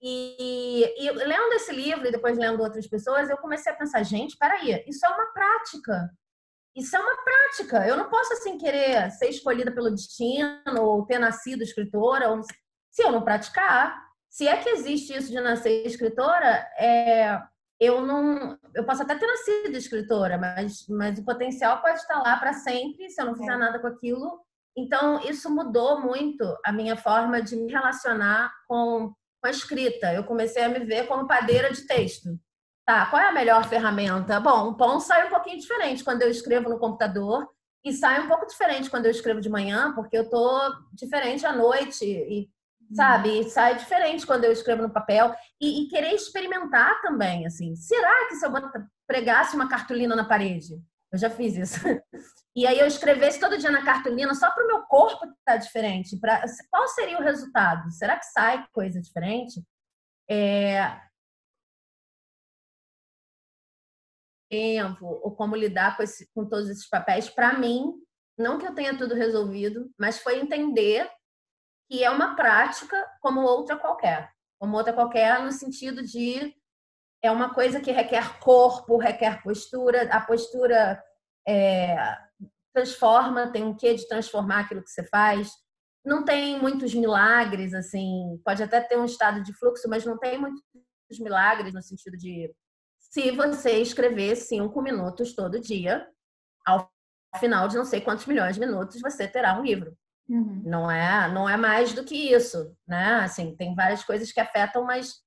[0.00, 4.36] E, e, lendo esse livro e depois lendo outras pessoas, eu comecei a pensar, gente,
[4.38, 6.08] peraí, isso é uma prática.
[6.78, 7.88] Isso é uma prática.
[7.88, 12.40] Eu não posso assim querer ser escolhida pelo destino ou ter nascido escritora, ou...
[12.42, 14.06] se eu não praticar.
[14.30, 17.42] Se é que existe isso de nascer escritora, é...
[17.80, 18.56] eu não.
[18.72, 23.10] Eu posso até ter nascido escritora, mas, mas o potencial pode estar lá para sempre
[23.10, 23.56] se eu não fizer é.
[23.56, 24.40] nada com aquilo.
[24.76, 30.14] Então, isso mudou muito a minha forma de me relacionar com, com a escrita.
[30.14, 32.38] Eu comecei a me ver como padeira de texto.
[32.88, 34.40] Tá, qual é a melhor ferramenta?
[34.40, 37.46] Bom, o pão sai um pouquinho diferente quando eu escrevo no computador
[37.84, 40.58] e sai um pouco diferente quando eu escrevo de manhã, porque eu tô
[40.94, 42.48] diferente à noite e
[42.90, 43.40] sabe?
[43.40, 47.76] E sai diferente quando eu escrevo no papel e, e, querer experimentar também, assim.
[47.76, 48.50] Será que se eu
[49.06, 50.82] pregasse uma cartolina na parede?
[51.12, 51.78] Eu já fiz isso.
[52.56, 55.56] E aí eu escrevesse todo dia na cartolina só para o meu corpo estar tá
[55.56, 56.18] diferente.
[56.18, 57.88] Pra, qual seria o resultado?
[57.92, 59.62] Será que sai coisa diferente?
[60.28, 61.07] É...
[64.50, 67.92] Tempo, ou como lidar com, esse, com todos esses papéis, para mim,
[68.38, 71.10] não que eu tenha tudo resolvido, mas foi entender
[71.90, 74.30] que é uma prática como outra qualquer.
[74.58, 76.54] Como outra qualquer, no sentido de
[77.22, 80.08] é uma coisa que requer corpo, requer postura.
[80.12, 81.02] A postura
[81.46, 81.96] é,
[82.72, 85.50] transforma, tem um quê de transformar aquilo que você faz.
[86.04, 90.38] Não tem muitos milagres, assim, pode até ter um estado de fluxo, mas não tem
[90.38, 90.62] muitos
[91.18, 92.54] milagres no sentido de
[93.10, 96.06] se você escrever cinco minutos todo dia,
[96.66, 96.90] ao
[97.38, 99.96] final de não sei quantos milhões de minutos, você terá um livro.
[100.28, 100.62] Uhum.
[100.64, 103.20] Não é, não é mais do que isso, né?
[103.22, 105.22] Assim, tem várias coisas que afetam, mas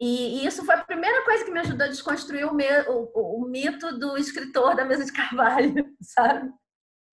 [0.00, 3.42] e, e isso foi a primeira coisa que me ajudou a desconstruir o, me, o,
[3.42, 6.52] o, mito do escritor da mesa de carvalho, sabe?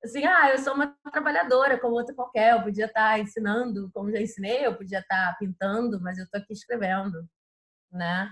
[0.03, 4.21] Assim, ah, eu sou uma trabalhadora como outra qualquer, eu podia estar ensinando, como já
[4.21, 7.27] ensinei, eu podia estar pintando, mas eu estou aqui escrevendo,
[7.91, 8.31] né?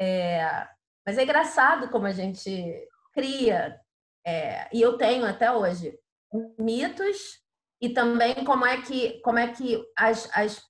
[0.00, 0.68] É,
[1.08, 3.80] mas é engraçado como a gente cria,
[4.26, 5.98] é, e eu tenho até hoje,
[6.58, 7.40] mitos
[7.80, 10.62] e também como é que, como é que as, as,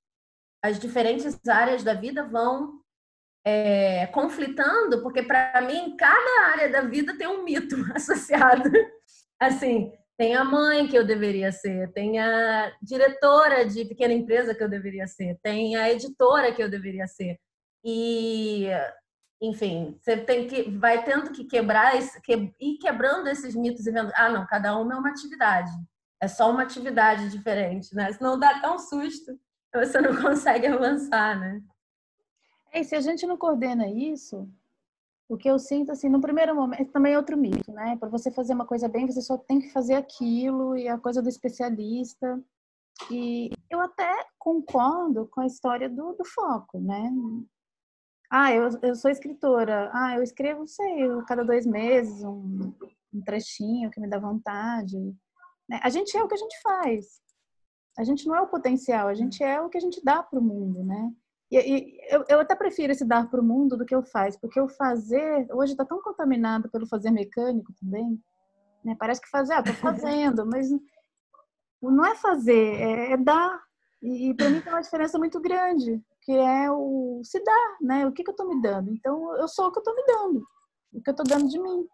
[0.63, 2.81] as diferentes áreas da vida vão
[3.45, 8.71] é, conflitando, porque para mim cada área da vida tem um mito associado.
[9.41, 14.63] Assim, tem a mãe que eu deveria ser, tem a diretora de pequena empresa que
[14.63, 17.41] eu deveria ser, tem a editora que eu deveria ser.
[17.85, 18.69] E,
[19.41, 24.11] enfim, você tem que vai tendo que quebrar que, ir quebrando esses mitos e vendo,
[24.17, 25.71] ah, não, cada uma é uma atividade.
[26.21, 28.13] É só uma atividade diferente, né?
[28.13, 29.39] Senão dá tão susto,
[29.73, 31.63] você não consegue avançar, né?
[32.73, 34.49] É, e se a gente não coordena isso,
[35.29, 37.97] o que eu sinto, assim, no primeiro momento, também é outro mito, né?
[37.97, 41.23] Para você fazer uma coisa bem, você só tem que fazer aquilo e a coisa
[41.23, 42.43] do especialista.
[43.11, 47.13] E eu até concordo com a história do, do foco, né?
[48.31, 49.91] Ah, eu, eu sou escritora.
[49.93, 52.75] Ah, eu escrevo, sei, cada dois meses, um,
[53.13, 54.99] um trechinho que me dá vontade.
[55.69, 55.81] Né?
[55.83, 57.21] A gente é o que a gente faz.
[57.99, 60.39] A gente não é o potencial, a gente é o que a gente dá para
[60.39, 61.13] o mundo, né?
[61.51, 64.37] E, e eu, eu, até prefiro esse dar para o mundo do que eu faz,
[64.37, 68.23] porque o fazer hoje está tão contaminado pelo fazer mecânico também.
[68.85, 68.95] Né?
[68.99, 70.69] Parece que fazer, ah, tô fazendo, mas
[71.83, 73.61] não é fazer, é, é dar.
[74.01, 78.07] E, e para mim tem uma diferença muito grande, que é o se dar, né?
[78.07, 78.91] O que, que eu estou me dando?
[78.93, 80.47] Então eu sou o que eu estou me dando,
[80.93, 81.87] o que eu estou dando de mim.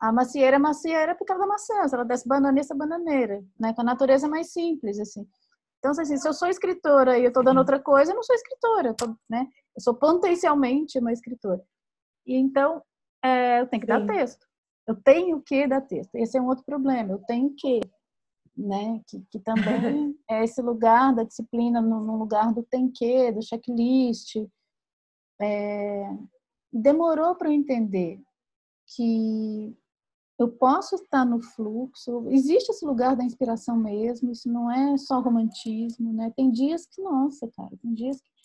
[0.00, 1.86] A macieira é macieira por causa da maçã.
[1.86, 3.44] Se ela desse bananeira, é bananeira.
[3.60, 3.72] Né?
[3.74, 5.24] Com a natureza é mais simples, assim.
[5.78, 8.34] Então, assim, se eu sou escritora e eu estou dando outra coisa, eu não sou
[8.34, 8.88] escritora.
[8.88, 9.46] Eu, tô, né?
[9.76, 11.62] eu sou potencialmente uma escritora.
[12.26, 12.82] E então,
[13.24, 14.00] é, eu tenho que Sim.
[14.00, 14.46] dar texto.
[14.84, 16.12] Eu tenho que dar texto.
[16.16, 17.12] Esse é um outro problema.
[17.12, 17.80] Eu tenho que,
[18.56, 19.00] né?
[19.06, 23.42] Que, que também é esse lugar da disciplina no, no lugar do tem que, do
[23.42, 24.36] checklist.
[25.40, 26.16] É,
[26.72, 28.20] demorou para eu entender
[28.94, 29.76] que
[30.38, 35.20] eu posso estar no fluxo, existe esse lugar da inspiração mesmo, isso não é só
[35.20, 36.30] romantismo, né?
[36.36, 38.36] Tem dias que, nossa, cara, tem dias que.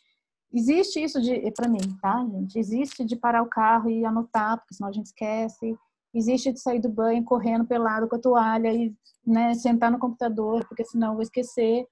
[0.54, 2.60] Existe isso de, para mim, tá, gente?
[2.60, 5.78] Existe de parar o carro e anotar, porque senão a gente esquece.
[6.14, 8.94] Existe de sair do banho correndo pelado com a toalha e
[9.26, 11.88] né, sentar no computador, porque senão vou esquecer.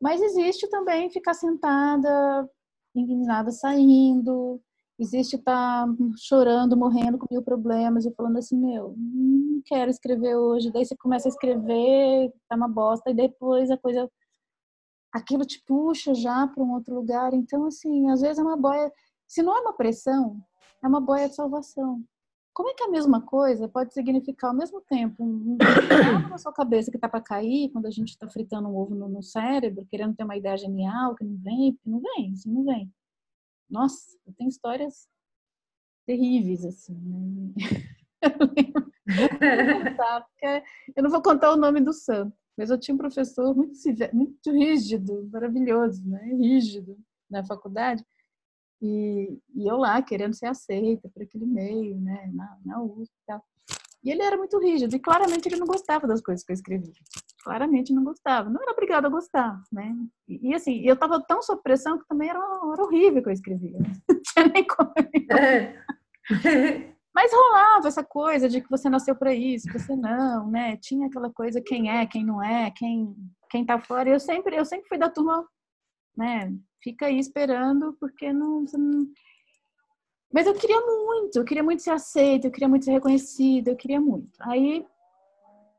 [0.00, 2.48] Mas existe também ficar sentada,
[2.94, 4.60] indignada saindo,
[4.98, 10.36] existe estar tá chorando, morrendo com mil problemas e falando assim, meu, não quero escrever
[10.36, 10.72] hoje.
[10.72, 14.10] Daí você começa a escrever, tá uma bosta, e depois a coisa.
[15.12, 17.32] aquilo te puxa já para um outro lugar.
[17.34, 18.92] Então, assim, às vezes é uma boia.
[19.26, 20.40] Se não é uma pressão,
[20.82, 22.02] é uma boia de salvação.
[22.58, 26.52] Como é que a mesma coisa pode significar ao mesmo tempo um, um na sua
[26.52, 29.86] cabeça que está para cair quando a gente está fritando um ovo no, no, cérebro,
[29.88, 32.92] querendo ter uma ideia genial que não vem, porque não vem, isso não vem.
[33.70, 35.08] Nossa, eu tenho histórias
[36.04, 37.54] terríveis, assim, né?
[40.96, 43.78] eu não vou contar o nome do santo, mas eu tinha um professor muito,
[44.12, 46.24] muito rígido, maravilhoso, né?
[46.34, 46.98] Rígido
[47.30, 48.04] na faculdade.
[48.80, 53.26] E, e eu lá querendo ser aceita por aquele meio, né, na, na USP e
[53.26, 53.42] tal.
[54.04, 56.92] E ele era muito rígido e claramente ele não gostava das coisas que eu escrevia.
[57.42, 58.48] Claramente não gostava.
[58.48, 59.94] Não era obrigado a gostar, né?
[60.28, 63.32] E, e assim, eu estava tão sob pressão que também era, era horrível que eu
[63.32, 63.78] escrevia.
[64.08, 64.92] Não tinha nem como.
[67.14, 70.76] Mas rolava essa coisa de que você nasceu para isso, você não, né?
[70.76, 73.12] Tinha aquela coisa quem é, quem não é, quem
[73.50, 74.08] quem tá fora.
[74.08, 75.44] Eu sempre eu sempre fui da turma,
[76.18, 76.52] né?
[76.82, 79.06] Fica aí esperando porque não, não...
[80.32, 83.76] Mas eu queria muito, eu queria muito ser aceita, eu queria muito ser reconhecida, eu
[83.76, 84.30] queria muito.
[84.40, 84.84] Aí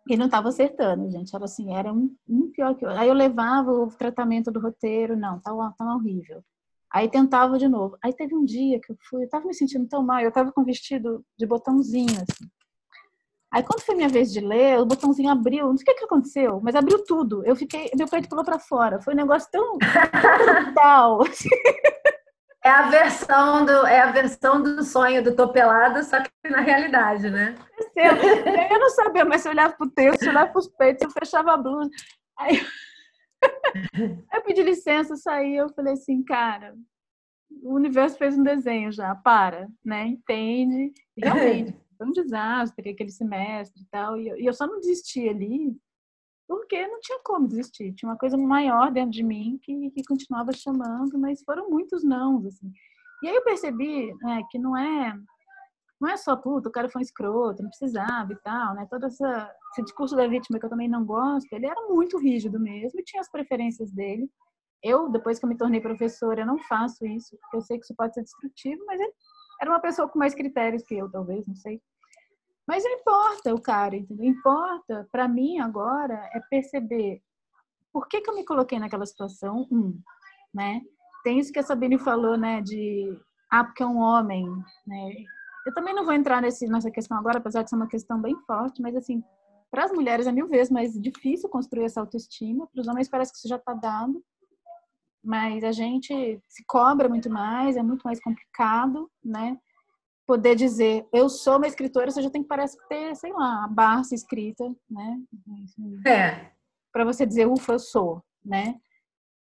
[0.08, 1.36] ele não estava acertando, gente.
[1.36, 2.90] Era assim, era um, um pior que o.
[2.90, 6.44] Aí eu levava o tratamento do roteiro, não, tá, tá horrível.
[6.92, 7.98] Aí tentava de novo.
[8.04, 10.52] Aí teve um dia que eu fui, eu tava me sentindo tão mal, eu tava
[10.52, 12.50] com vestido de botãozinho, assim.
[13.52, 16.06] Aí quando foi minha vez de ler, o botãozinho abriu, não sei o que, que
[16.06, 17.44] aconteceu, mas abriu tudo.
[17.44, 19.02] Eu fiquei, meu peito pulou para fora.
[19.02, 19.78] Foi um negócio tão
[20.66, 21.22] brutal.
[22.64, 27.30] É a versão do é a versão do sonho do topelado, só que na realidade,
[27.30, 27.56] né?
[27.96, 31.58] Eu não sabia, mas eu olhava pro texto, eu olhava pros peitos, eu fechava a
[31.58, 31.90] blusa.
[32.38, 32.62] Aí
[34.34, 36.76] eu pedi licença, saí, eu falei assim, cara,
[37.64, 40.06] o universo fez um desenho já, para, né?
[40.06, 40.92] Entende?
[41.18, 44.18] Realmente, foi um desastre aquele semestre e tal.
[44.18, 45.78] E eu, e eu só não desisti ali
[46.48, 47.94] porque não tinha como desistir.
[47.94, 52.44] Tinha uma coisa maior dentro de mim que, que continuava chamando, mas foram muitos não,
[52.48, 52.72] assim.
[53.22, 55.14] E aí eu percebi né, que não é
[56.02, 58.88] não é só, puta, o cara foi um escroto, não precisava e tal, né?
[58.90, 62.58] Todo essa, esse discurso da vítima que eu também não gosto, ele era muito rígido
[62.58, 64.32] mesmo e tinha as preferências dele.
[64.82, 67.84] Eu, depois que eu me tornei professora, eu não faço isso, porque eu sei que
[67.84, 69.12] isso pode ser destrutivo, mas ele
[69.62, 71.82] era uma pessoa com mais critérios que eu, talvez, não sei.
[72.68, 74.26] Mas não importa o cara, entendeu?
[74.26, 77.22] Importa, para mim agora, é perceber
[77.92, 80.00] por que, que eu me coloquei naquela situação, um,
[80.54, 80.82] né?
[81.24, 83.20] Tem isso que a Sabine falou, né, de,
[83.52, 84.46] ah, porque é um homem,
[84.86, 85.14] né?
[85.66, 88.36] Eu também não vou entrar nesse, nessa questão agora, apesar de ser uma questão bem
[88.46, 89.24] forte, mas assim,
[89.70, 93.32] para as mulheres é mil vezes mais difícil construir essa autoestima, para os homens parece
[93.32, 94.24] que isso já está dado,
[95.24, 99.58] mas a gente se cobra muito mais, é muito mais complicado, né?
[100.26, 103.68] Poder dizer, eu sou uma escritora, você já tem que parece ter, sei lá, a
[103.68, 105.20] Barça escrita, né?
[106.06, 106.52] É.
[106.92, 108.80] Para você dizer, ufa, eu sou, né?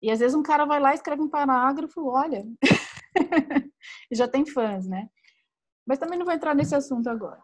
[0.01, 2.45] E às vezes um cara vai lá e escreve um parágrafo, olha,
[4.11, 5.09] e já tem fãs, né?
[5.85, 7.41] Mas também não vou entrar nesse assunto agora.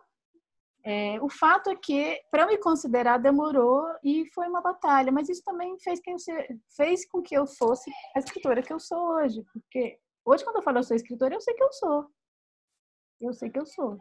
[0.83, 5.43] É, o fato é que, para me considerar, demorou e foi uma batalha, mas isso
[5.43, 6.15] também fez, que eu
[6.75, 9.43] fez com que eu fosse a escritora que eu sou hoje.
[9.51, 12.05] Porque hoje, quando eu falo eu sou escritora, eu sei que eu sou.
[13.19, 13.97] Eu sei que eu sou.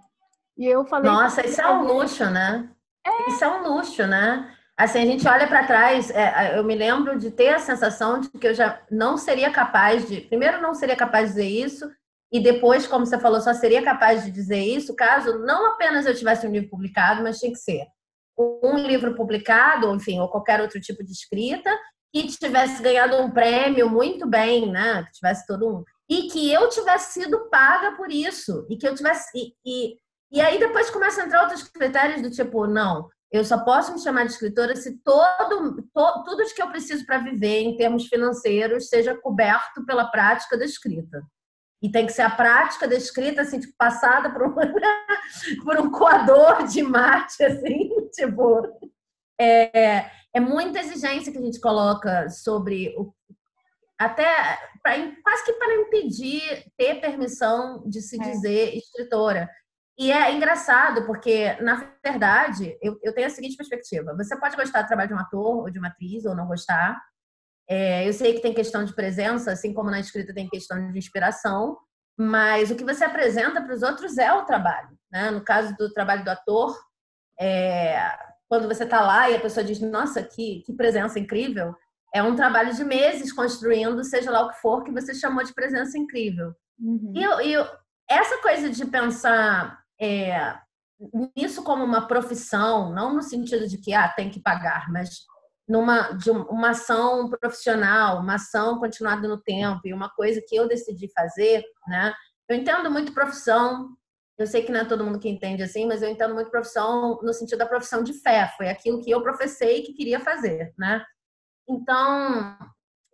[0.57, 1.11] E eu falei.
[1.11, 2.71] Nossa, isso é um luxo, né?
[3.05, 3.31] É.
[3.31, 4.55] Isso é um luxo, né?
[4.77, 8.31] Assim, a gente olha para trás, é, eu me lembro de ter a sensação de
[8.31, 10.21] que eu já não seria capaz de.
[10.21, 11.91] Primeiro, não seria capaz de dizer isso,
[12.31, 16.15] e depois, como você falou, só seria capaz de dizer isso caso não apenas eu
[16.15, 17.87] tivesse um livro publicado, mas tinha que ser
[18.39, 21.71] um livro publicado, enfim, ou qualquer outro tipo de escrita,
[22.13, 25.03] que tivesse ganhado um prêmio muito bem, né?
[25.05, 25.85] Que tivesse todo um.
[26.09, 28.67] E que eu tivesse sido paga por isso.
[28.71, 29.29] E que eu tivesse.
[29.35, 29.97] E, e,
[30.33, 34.01] e aí depois começam a entrar outros critérios do tipo, não, eu só posso me
[34.01, 38.89] chamar de escritora se todo, to, tudo que eu preciso para viver em termos financeiros
[38.89, 41.23] seja coberto pela prática da escrita.
[41.81, 44.55] E tem que ser a prática da escrita, assim, tipo, passada por um,
[45.65, 48.63] por um coador de mate, assim, tipo.
[49.41, 53.15] É, é muita exigência que a gente coloca sobre o.
[53.99, 54.25] Até
[54.83, 58.31] pra, quase que para impedir ter permissão de se é.
[58.31, 59.49] dizer escritora.
[59.99, 64.83] E é engraçado, porque, na verdade, eu, eu tenho a seguinte perspectiva: você pode gostar
[64.83, 67.01] do trabalho de um ator ou de uma atriz, ou não gostar,
[67.69, 70.99] é, eu sei que tem questão de presença, assim como na escrita tem questão de
[70.99, 71.77] inspiração,
[72.19, 74.97] mas o que você apresenta para os outros é o trabalho.
[75.13, 75.31] Né?
[75.31, 76.77] No caso do trabalho do ator,
[77.39, 78.01] é,
[78.49, 81.75] quando você está lá e a pessoa diz, nossa, que, que presença incrível,
[82.15, 85.53] é um trabalho de meses construindo, seja lá o que for, que você chamou de
[85.53, 86.55] presença incrível.
[86.81, 87.13] Uhum.
[87.15, 87.67] E, e,
[88.11, 90.57] essa coisa de pensar é,
[91.37, 95.11] nisso como uma profissão, não no sentido de que ah, tem que pagar, mas
[95.69, 100.67] numa de uma ação profissional, uma ação continuada no tempo e uma coisa que eu
[100.67, 102.15] decidi fazer, né?
[102.49, 103.91] Eu entendo muito profissão.
[104.39, 107.21] Eu sei que não é todo mundo que entende assim, mas eu entendo muito profissão
[107.23, 108.51] no sentido da profissão de fé.
[108.57, 111.05] Foi aquilo que eu professei que queria fazer, né?
[111.69, 112.57] Então,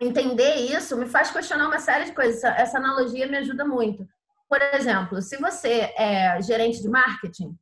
[0.01, 2.45] entender isso me faz questionar uma série de coisas.
[2.45, 4.07] Essa analogia me ajuda muito.
[4.49, 7.59] Por exemplo, se você é gerente de marketing,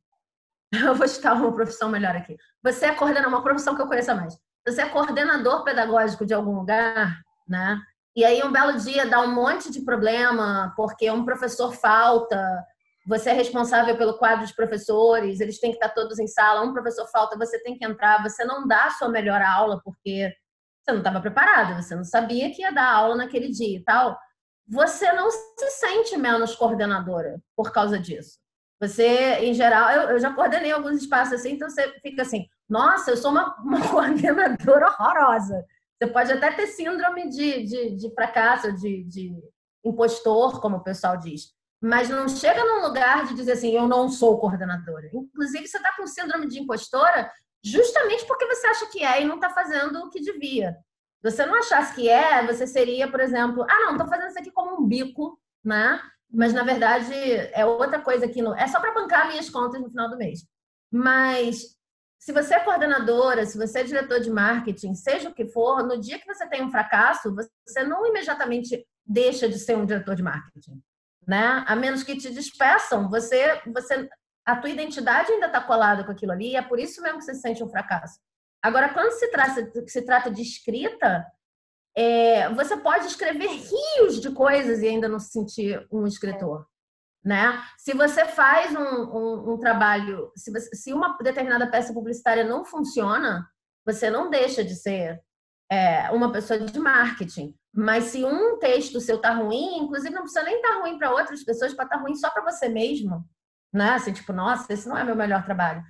[0.71, 2.37] eu vou citar uma profissão melhor aqui.
[2.61, 6.55] Você é coordenador, uma profissão que eu conheço mais você é coordenador pedagógico de algum
[6.55, 7.79] lugar, né?
[8.15, 12.63] E aí, um belo dia, dá um monte de problema, porque um professor falta,
[13.05, 16.73] você é responsável pelo quadro de professores, eles têm que estar todos em sala, um
[16.73, 20.31] professor falta, você tem que entrar, você não dá a sua melhor aula porque
[20.83, 24.17] você não estava preparado, você não sabia que ia dar aula naquele dia e tal.
[24.67, 28.37] Você não se sente menos coordenadora por causa disso.
[28.79, 33.11] Você, em geral, eu, eu já coordenei alguns espaços assim, então você fica assim, nossa,
[33.11, 35.63] eu sou uma, uma coordenadora horrorosa.
[35.95, 39.31] Você pode até ter síndrome de, de, de fracasso, de, de
[39.85, 41.53] impostor, como o pessoal diz.
[41.79, 45.07] Mas não chega num lugar de dizer assim, eu não sou coordenadora.
[45.13, 47.31] Inclusive, você está com síndrome de impostora
[47.63, 50.75] justamente porque você acha que é e não está fazendo o que devia.
[51.21, 54.39] Se você não achasse que é, você seria, por exemplo, ah, não, estou fazendo isso
[54.39, 56.01] aqui como um bico, né?
[56.29, 58.57] Mas, na verdade, é outra coisa que não...
[58.57, 60.39] é só para bancar minhas contas no final do mês.
[60.91, 61.77] Mas
[62.23, 65.99] se você é coordenadora, se você é diretor de marketing, seja o que for, no
[65.99, 67.35] dia que você tem um fracasso,
[67.67, 70.81] você não imediatamente deixa de ser um diretor de marketing,
[71.27, 71.65] né?
[71.67, 74.09] A menos que te despeçam, você, você,
[74.45, 77.25] a tua identidade ainda está colada com aquilo ali, e é por isso mesmo que
[77.25, 78.17] você sente um fracasso.
[78.61, 81.25] Agora, quando se trata, se trata de escrita,
[81.93, 86.65] é, você pode escrever rios de coisas e ainda não se sentir um escritor
[87.23, 87.63] né?
[87.77, 92.65] Se você faz um, um, um trabalho, se, você, se, uma determinada peça publicitária não
[92.65, 93.47] funciona,
[93.85, 95.21] você não deixa de ser
[95.71, 97.55] é, uma pessoa de marketing.
[97.73, 101.11] Mas se um texto seu tá ruim, inclusive não precisa nem estar tá ruim para
[101.11, 103.25] outras pessoas, para estar tá ruim só para você mesmo,
[103.73, 103.91] né?
[103.91, 105.83] Assim, tipo, nossa, esse não é meu melhor trabalho.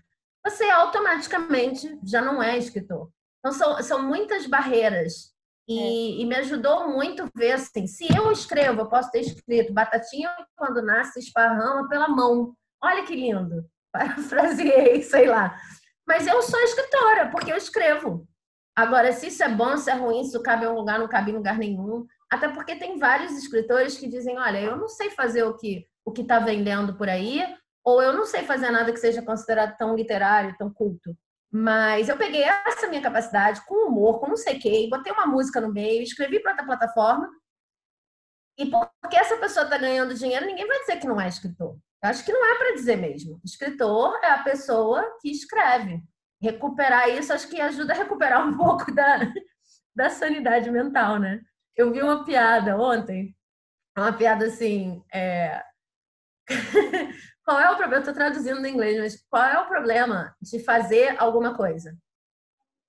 [0.45, 3.09] Você automaticamente já não é escritor.
[3.39, 5.32] Então, são, são muitas barreiras
[5.67, 6.21] e, é.
[6.21, 10.81] e, me ajudou muito ver assim, se eu escrevo, eu posso ter escrito batatinha quando
[10.81, 12.53] nasce esparrama pela mão.
[12.81, 13.65] Olha que lindo.
[13.91, 15.57] Parafraseei, sei lá.
[16.05, 18.27] Mas eu sou escritora, porque eu escrevo.
[18.75, 21.31] Agora, se isso é bom, se é ruim, se cabe em um lugar, não cabe
[21.31, 22.05] em lugar nenhum.
[22.29, 26.11] Até porque tem vários escritores que dizem, olha, eu não sei fazer o que o
[26.11, 27.41] que está vendendo por aí,
[27.83, 31.15] ou eu não sei fazer nada que seja considerado tão literário, tão culto.
[31.55, 35.27] Mas eu peguei essa minha capacidade com humor, com não sei o quê, botei uma
[35.27, 37.29] música no meio, escrevi para outra plataforma.
[38.57, 41.77] E porque essa pessoa está ganhando dinheiro, ninguém vai dizer que não é escritor.
[42.03, 43.39] Eu acho que não é para dizer mesmo.
[43.45, 46.01] Escritor é a pessoa que escreve.
[46.41, 49.19] Recuperar isso, acho que ajuda a recuperar um pouco da,
[49.95, 51.39] da sanidade mental, né?
[51.75, 53.35] Eu vi uma piada ontem,
[53.95, 55.63] uma piada assim, é...
[57.43, 57.95] Qual é o problema?
[57.95, 61.97] Eu estou traduzindo no inglês, mas qual é o problema de fazer alguma coisa?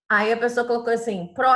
[0.09, 1.55] Aí a pessoa colocou assim, pró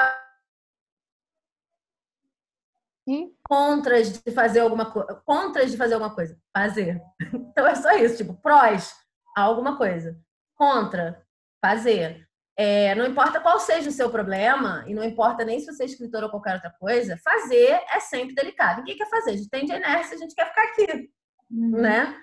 [3.48, 7.00] contras de fazer alguma coisa, contras de fazer alguma coisa, fazer.
[7.58, 8.94] Então é só isso, tipo, prós
[9.36, 10.16] alguma coisa,
[10.54, 11.24] contra
[11.60, 12.28] fazer.
[12.56, 15.86] É, não importa qual seja o seu problema, e não importa nem se você é
[15.86, 18.78] escritor ou qualquer outra coisa, fazer é sempre delicado.
[18.78, 21.10] Ninguém quer fazer, a gente tem de inércia, a gente quer ficar aqui,
[21.50, 21.80] uhum.
[21.80, 22.16] né?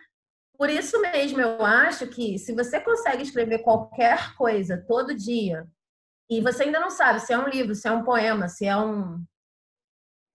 [0.57, 5.67] Por isso mesmo, eu acho que se você consegue escrever qualquer coisa todo dia,
[6.29, 8.75] e você ainda não sabe se é um livro, se é um poema, se é
[8.75, 9.23] um.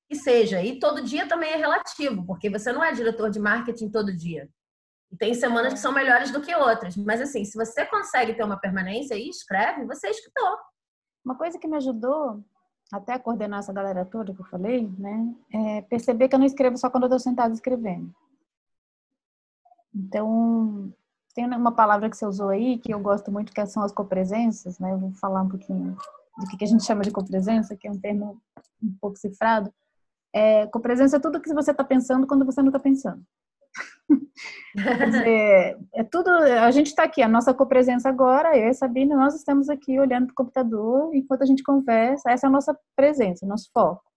[0.09, 0.63] que seja.
[0.63, 4.49] E todo dia também é relativo, porque você não é diretor de marketing todo dia.
[5.11, 6.97] E tem semanas que são melhores do que outras.
[6.97, 10.59] Mas, assim, se você consegue ter uma permanência e escreve, você é escritor.
[11.25, 12.45] Uma coisa que me ajudou
[12.93, 16.47] até a coordenar essa galera toda que eu falei, né, é perceber que eu não
[16.47, 18.13] escrevo só quando eu estou sentada escrevendo.
[19.95, 20.93] Então,
[21.35, 24.79] tem uma palavra que você usou aí que eu gosto muito, que são as copresenças,
[24.79, 24.93] né?
[24.93, 25.97] Eu vou falar um pouquinho
[26.39, 28.41] do que a gente chama de copresença, que é um termo
[28.83, 29.73] um pouco cifrado.
[30.33, 33.23] É, copresença é tudo que você está pensando quando você não está pensando.
[34.75, 36.29] Dizer, é tudo.
[36.31, 39.99] A gente está aqui, a nossa copresença agora, eu e a Sabine, nós estamos aqui
[39.99, 42.31] olhando para o computador enquanto a gente conversa.
[42.31, 44.10] Essa é a nossa presença, nosso foco.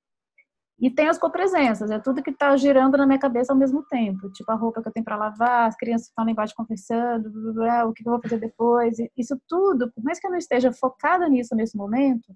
[0.84, 4.30] E tem as copresenças, é tudo que está girando na minha cabeça ao mesmo tempo.
[4.34, 7.42] Tipo, a roupa que eu tenho para lavar, as crianças estão lá embaixo conversando, blá,
[7.42, 8.98] blá, blá, o que eu vou fazer depois.
[9.18, 12.36] Isso tudo, por mais que eu não esteja focada nisso nesse momento,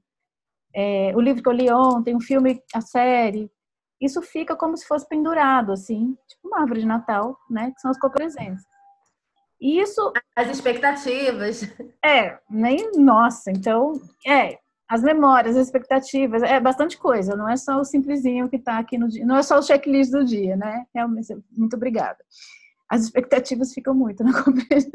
[0.74, 3.52] é, o livro que eu li ontem, o filme, a série,
[4.00, 7.72] isso fica como se fosse pendurado, assim, tipo uma árvore de Natal, né?
[7.72, 8.66] Que são as copresenças.
[9.60, 10.14] Isso.
[10.34, 11.64] As expectativas.
[12.02, 12.94] É, nem.
[12.94, 14.00] Nossa, então.
[14.26, 14.58] É,
[14.90, 18.98] as memórias, as expectativas, é bastante coisa, não é só o simplesinho que está aqui
[18.98, 20.86] no dia, não é só o checklist do dia, né?
[20.96, 22.18] Realmente, muito obrigada.
[22.90, 24.92] As expectativas ficam muito na compreensão.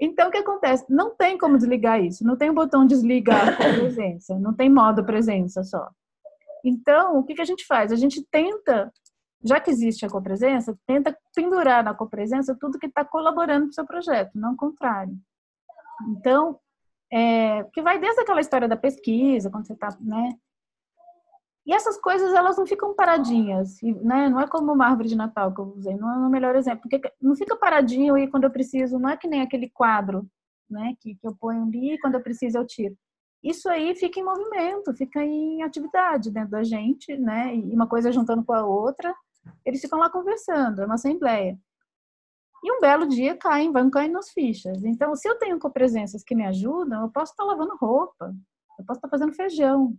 [0.00, 0.84] Então, o que acontece?
[0.88, 5.04] Não tem como desligar isso, não tem um botão desligar com presença, não tem modo
[5.04, 5.88] presença só.
[6.64, 7.92] Então, o que, que a gente faz?
[7.92, 8.92] A gente tenta,
[9.44, 13.74] já que existe a copresença, tenta pendurar na copresença tudo que está colaborando para o
[13.74, 15.16] seu projeto, não o contrário.
[16.08, 16.58] Então,
[17.12, 20.34] é, que vai desde aquela história da pesquisa, quando você está, né?
[21.66, 24.28] E essas coisas, elas não ficam paradinhas, né?
[24.28, 26.80] Não é como uma árvore de Natal que eu usei, não é o melhor exemplo.
[26.88, 30.26] Porque não fica paradinho e quando eu preciso, não é que nem aquele quadro,
[30.68, 30.94] né?
[31.00, 32.96] Que, que eu ponho ali e quando eu preciso eu tiro.
[33.42, 37.54] Isso aí fica em movimento, fica em atividade dentro da gente, né?
[37.54, 39.14] E uma coisa juntando com a outra,
[39.64, 41.58] eles ficam lá conversando, é uma assembleia.
[42.62, 44.84] E um belo dia caem, vão cair nas fichas.
[44.84, 48.34] Então, se eu tenho copresenças que me ajudam, eu posso estar lavando roupa,
[48.78, 49.96] eu posso estar fazendo feijão,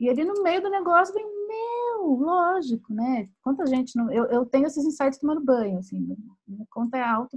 [0.00, 3.28] e ali no meio do negócio vem, meu, lógico, né?
[3.42, 3.94] Quanta gente.
[3.94, 4.10] Não...
[4.10, 6.16] Eu, eu tenho esses insights tomando banho, assim,
[6.48, 7.36] minha conta é alta.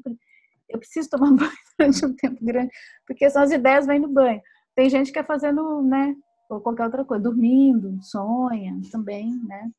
[0.69, 2.71] Eu preciso tomar banho durante um tempo grande,
[3.05, 4.41] porque são as ideias vêm no banho.
[4.73, 6.15] Tem gente que é fazendo, né?
[6.49, 9.69] Ou qualquer outra coisa, dormindo, sonha também, né?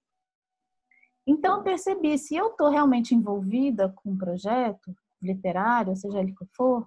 [1.27, 6.87] Então, percebi, se eu estou realmente envolvida com um projeto literário, seja ele que for,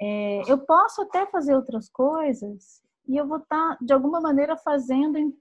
[0.00, 4.56] é, eu posso até fazer outras coisas e eu vou estar, tá, de alguma maneira,
[4.56, 5.34] fazendo.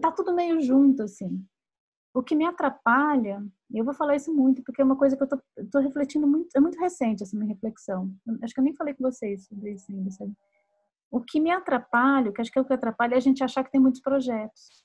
[0.00, 1.44] Tá tudo meio junto, assim.
[2.14, 5.22] O que me atrapalha, e eu vou falar isso muito, porque é uma coisa que
[5.22, 5.28] eu
[5.70, 8.12] tô refletindo muito, é muito recente essa minha reflexão.
[8.42, 10.32] Acho que eu nem falei com vocês sobre isso ainda, sabe?
[11.10, 13.42] O que me atrapalha, o que acho que é o que atrapalha, é a gente
[13.42, 14.84] achar que tem muitos projetos.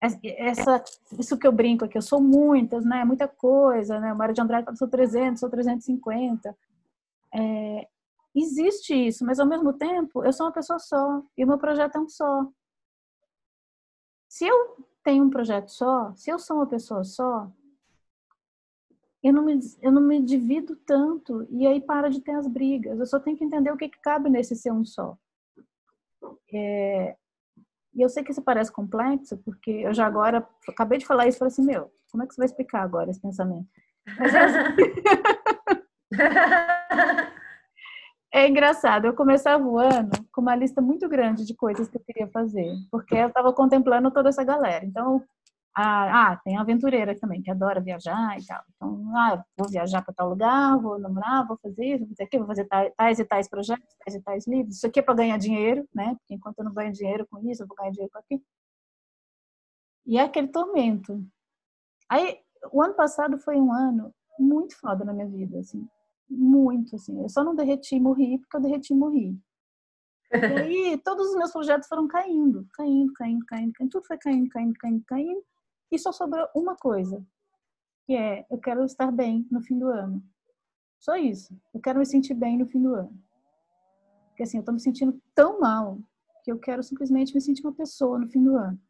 [0.00, 0.82] Essa,
[1.18, 3.04] isso que eu brinco aqui, eu sou muitas, né?
[3.04, 4.14] Muita coisa, né?
[4.14, 6.56] Mário de Andrade fala, sou 300, sou 350.
[7.34, 7.88] É,
[8.34, 11.96] Existe isso, mas ao mesmo tempo eu sou uma pessoa só e o meu projeto
[11.96, 12.46] é um só.
[14.28, 17.50] Se eu tenho um projeto só, se eu sou uma pessoa só,
[19.22, 23.00] eu não me, eu não me divido tanto e aí para de ter as brigas.
[23.00, 25.18] Eu só tenho que entender o que, que cabe nesse ser um só.
[26.52, 27.16] É,
[27.94, 31.36] e eu sei que isso parece complexo, porque eu já agora acabei de falar isso
[31.36, 33.66] e falei assim, meu, como é que você vai explicar agora esse pensamento?
[34.18, 34.58] Mas é assim.
[38.30, 42.02] É engraçado, eu começava o ano com uma lista muito grande de coisas que eu
[42.02, 44.84] queria fazer, porque eu estava contemplando toda essa galera.
[44.84, 45.24] Então,
[45.80, 48.62] ah, ah, tem aventureira também, que adora viajar e tal.
[48.74, 52.46] Então, ah, vou viajar para tal lugar, vou namorar, vou fazer isso, vou fazer aquilo,
[52.46, 54.76] vou fazer tais e tais projetos, tais e tais livros.
[54.76, 56.16] Isso aqui é para ganhar dinheiro, né?
[56.18, 58.42] Porque enquanto eu não ganho dinheiro com isso, eu vou ganhar dinheiro com aquilo.
[60.06, 61.24] E é aquele tormento.
[62.08, 62.38] Aí,
[62.72, 65.86] o ano passado foi um ano muito foda na minha vida, assim
[66.30, 67.20] muito, assim.
[67.22, 69.38] Eu só não derreti e morri porque eu derreti e morri.
[70.30, 73.90] E aí, todos os meus projetos foram caindo, caindo, caindo, caindo, caindo.
[73.90, 75.42] Tudo foi caindo, caindo, caindo, caindo.
[75.90, 77.24] E só sobrou uma coisa,
[78.04, 80.22] que é, eu quero estar bem no fim do ano.
[80.98, 81.56] Só isso.
[81.72, 83.16] Eu quero me sentir bem no fim do ano.
[84.28, 85.98] Porque assim, eu tô me sentindo tão mal
[86.44, 88.80] que eu quero simplesmente me sentir uma pessoa no fim do ano.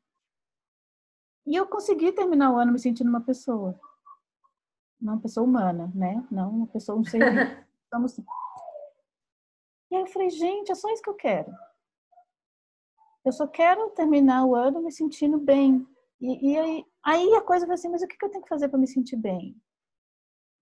[1.47, 3.79] E eu consegui terminar o ano me sentindo uma pessoa
[5.01, 6.27] uma pessoa humana, né?
[6.31, 7.21] Não uma pessoa, um ser
[7.85, 8.19] Estamos...
[9.91, 11.51] E aí eu falei, gente, é só isso que eu quero.
[13.25, 15.87] Eu só quero terminar o ano me sentindo bem.
[16.21, 18.69] E, e aí, aí a coisa vai assim, mas o que eu tenho que fazer
[18.69, 19.57] para me sentir bem?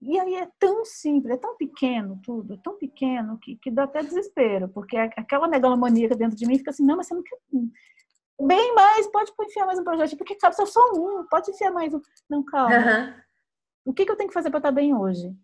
[0.03, 3.85] E aí é tão simples, é tão pequeno tudo, é tão pequeno que, que dá
[3.85, 7.39] até desespero, porque aquela megalomaníaca dentro de mim fica assim, não, mas você não quer
[8.41, 12.01] bem mais, pode enfiar mais um projeto, porque cabe só um, pode enfiar mais um.
[12.29, 12.77] Não, calma.
[12.77, 13.15] Uhum.
[13.87, 15.35] O que, que eu tenho que fazer para estar bem hoje?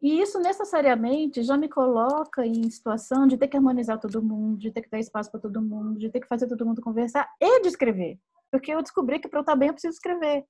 [0.00, 4.72] E isso necessariamente já me coloca em situação de ter que harmonizar todo mundo, de
[4.72, 7.60] ter que dar espaço para todo mundo, de ter que fazer todo mundo conversar e
[7.60, 8.18] de escrever.
[8.52, 10.44] Porque eu descobri que para eu estar bem eu preciso escrever.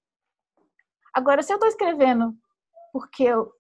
[1.15, 2.37] Agora, se eu estou escrevendo
[2.93, 3.51] porque eu,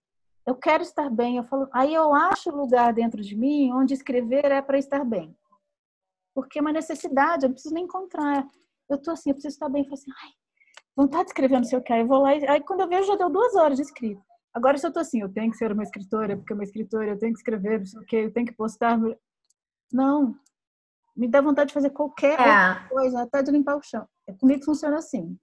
[0.44, 4.46] eu quero estar bem, eu falo, aí eu acho lugar dentro de mim onde escrever
[4.46, 5.34] é para estar bem.
[6.34, 8.46] Porque é uma necessidade, eu não preciso nem encontrar.
[8.90, 9.82] Eu estou assim, eu preciso estar bem.
[9.82, 10.30] Eu falo assim, ai,
[10.96, 13.06] vontade de escrever não sei o que, eu vou lá e aí quando eu vejo
[13.06, 14.22] já deu duas horas de escrito.
[14.52, 17.18] Agora se eu tô assim, eu tenho que ser uma escritora, porque uma escritora, eu
[17.18, 18.98] tenho que escrever, não sei o que, eu tenho que postar.
[19.92, 20.34] Não.
[21.16, 22.88] Me dá vontade de fazer qualquer é.
[22.88, 24.06] coisa, até de limpar o chão.
[24.38, 25.36] Comigo funciona assim.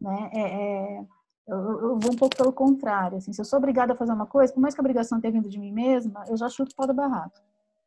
[0.00, 0.30] Né?
[0.34, 1.06] É, é,
[1.46, 3.18] eu, eu, vou um pouco pelo contrário.
[3.18, 5.32] Assim, se eu sou obrigada a fazer uma coisa, por mais que a obrigação tenha
[5.32, 7.42] vindo de mim mesma, eu já chuto o pau da barraca.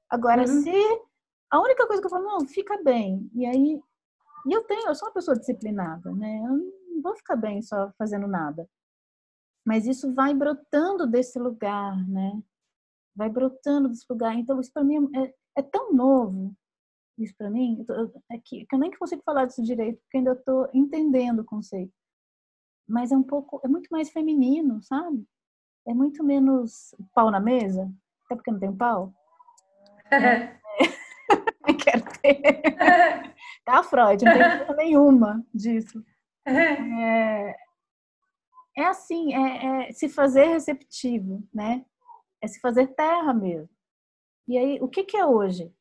[0.09, 0.61] Agora, uhum.
[0.61, 0.71] se
[1.49, 3.29] a única coisa que eu falo, não, fica bem.
[3.33, 3.81] E aí,
[4.45, 6.39] e eu tenho, eu sou uma pessoa disciplinada, né?
[6.45, 6.57] Eu
[6.95, 8.67] não vou ficar bem só fazendo nada.
[9.65, 12.41] Mas isso vai brotando desse lugar, né?
[13.15, 14.35] Vai brotando desse lugar.
[14.35, 16.53] Então, isso para mim é, é, tão novo.
[17.17, 17.85] Isso para mim,
[18.31, 21.93] é que, que eu nem consigo falar disso direito, porque ainda estou entendendo o conceito.
[22.87, 25.25] Mas é um pouco, é muito mais feminino, sabe?
[25.87, 27.91] É muito menos pau na mesa,
[28.25, 29.13] até porque não tem pau.
[30.11, 30.59] É.
[31.83, 32.39] Quero ter.
[33.65, 36.03] tá, Freud, não tem nenhuma disso.
[36.45, 37.55] É,
[38.77, 41.85] é assim, é, é, se fazer receptivo, né?
[42.41, 43.69] É se fazer terra mesmo.
[44.47, 45.73] E aí, o que, que é hoje?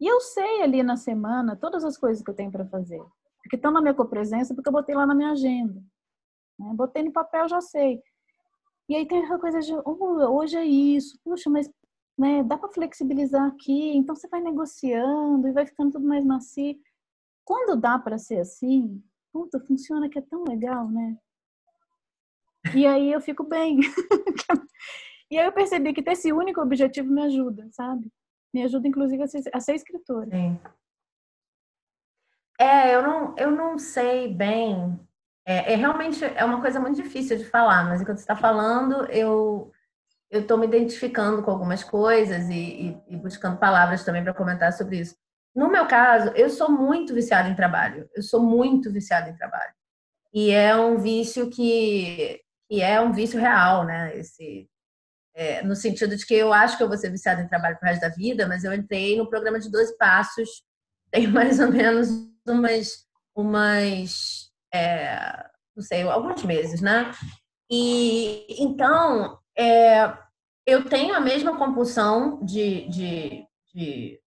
[0.00, 3.02] E eu sei ali na semana todas as coisas que eu tenho para fazer.
[3.42, 5.82] Porque estão na minha copresença, porque eu botei lá na minha agenda.
[6.58, 6.72] Né?
[6.74, 8.02] Botei no papel, já sei.
[8.88, 11.70] E aí tem aquela coisa de, oh, hoje é isso, puxa, mas
[12.18, 16.76] né, dá para flexibilizar aqui, então você vai negociando e vai ficando tudo mais macio.
[17.44, 21.16] Quando dá para ser assim, puta, funciona que é tão legal, né?
[22.74, 23.80] E aí eu fico bem.
[25.30, 28.10] e aí eu percebi que ter esse único objetivo me ajuda, sabe?
[28.52, 30.30] Me ajuda, inclusive, a ser, a ser escritora.
[30.30, 30.58] Sim.
[32.58, 34.98] É, eu não, eu não sei bem
[35.50, 39.06] é, é, realmente é uma coisa muito difícil de falar, mas enquanto você está falando,
[39.06, 39.72] eu
[40.30, 44.72] eu estou me identificando com algumas coisas e, e, e buscando palavras também para comentar
[44.72, 45.16] sobre isso.
[45.52, 48.08] No meu caso, eu sou muito viciada em trabalho.
[48.14, 49.72] Eu sou muito viciada em trabalho.
[50.32, 54.16] E é um vício que, que é um vício real, né?
[54.16, 54.70] Esse,
[55.34, 57.88] é, no sentido de que eu acho que eu vou ser viciada em trabalho pro
[57.88, 60.48] resto da vida, mas eu entrei no programa de 12 passos,
[61.10, 62.08] tem mais ou menos
[62.46, 67.12] umas, umas é, não sei, alguns meses, né?
[67.70, 70.12] E então é,
[70.66, 74.20] eu tenho a mesma compulsão de, de, de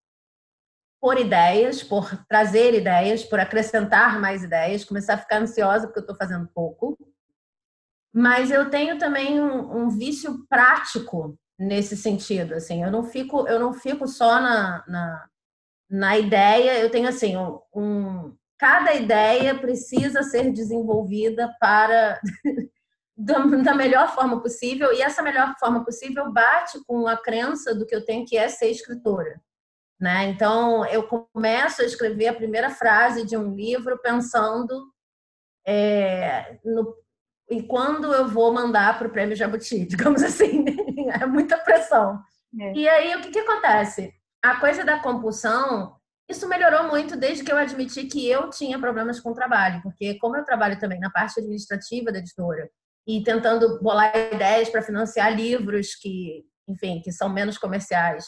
[1.01, 6.03] por ideias, por trazer ideias, por acrescentar mais ideias, começar a ficar ansiosa porque eu
[6.03, 6.97] estou fazendo pouco.
[8.13, 13.59] Mas eu tenho também um, um, vício prático nesse sentido, assim, eu não fico, eu
[13.59, 15.29] não fico só na, na,
[15.89, 17.35] na ideia, eu tenho assim
[17.73, 22.19] um, cada ideia precisa ser desenvolvida para
[23.17, 27.95] da melhor forma possível e essa melhor forma possível bate com a crença do que
[27.95, 29.41] eu tenho que é ser escritora,
[29.99, 30.25] né?
[30.29, 34.91] Então eu começo a escrever a primeira frase de um livro pensando
[35.65, 37.02] é, no
[37.57, 40.65] e quando eu vou mandar para o Prêmio Jabuti, digamos assim,
[41.09, 42.19] é muita pressão.
[42.59, 42.73] É.
[42.73, 44.13] E aí o que, que acontece?
[44.43, 45.95] A coisa da compulsão
[46.29, 50.17] isso melhorou muito desde que eu admiti que eu tinha problemas com o trabalho, porque
[50.19, 52.69] como eu trabalho também na parte administrativa da editora
[53.05, 58.25] e tentando bolar ideias para financiar livros que, enfim, que são menos comerciais,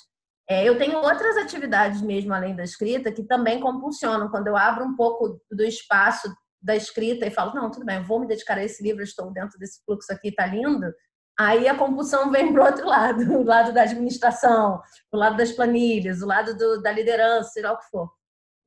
[0.48, 4.30] é, eu tenho outras atividades mesmo além da escrita que também compulsionam.
[4.30, 6.32] Quando eu abro um pouco do espaço
[6.66, 9.59] da escrita e falo, não, tudo bem, vou me dedicar a esse livro, estou dentro
[9.59, 10.91] desse fluxo aqui, tá lindo.
[11.38, 15.51] Aí a compulsão vem para o outro lado, o lado da administração, o lado das
[15.51, 18.11] planilhas, o lado do, da liderança, seja o que for.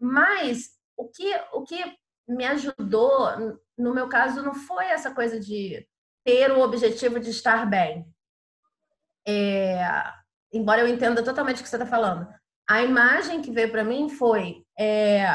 [0.01, 1.97] Mas o que, o que
[2.29, 5.85] me ajudou, no meu caso, não foi essa coisa de
[6.25, 8.07] ter o objetivo de estar bem.
[9.27, 9.83] É,
[10.53, 12.29] embora eu entenda totalmente o que você está falando.
[12.69, 15.27] A imagem que veio para mim foi: é,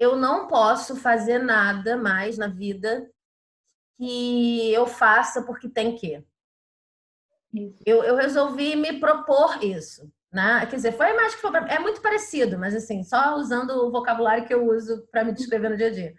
[0.00, 3.08] eu não posso fazer nada mais na vida
[3.98, 6.24] que eu faça porque tem que.
[7.84, 10.10] Eu, eu resolvi me propor isso.
[10.32, 10.64] Né?
[10.66, 11.50] Quer dizer, foi imagem que foi.
[11.68, 15.68] É muito parecido, mas assim, só usando o vocabulário que eu uso para me descrever
[15.68, 16.14] no dia a dia.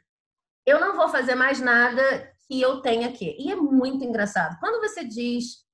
[0.64, 3.36] Eu não vou fazer mais nada que eu tenha aqui.
[3.40, 4.60] E é muito engraçado.
[4.60, 5.66] Quando você diz.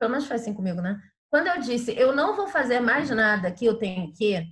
[0.00, 1.00] Pelo menos foi assim comigo, né?
[1.30, 4.42] Quando eu disse, eu não vou fazer mais nada que eu tenho aqui,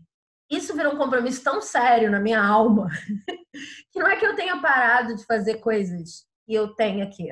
[0.51, 2.89] isso virou um compromisso tão sério na minha alma
[3.93, 7.29] que não é que eu tenha parado de fazer coisas que eu tenho aqui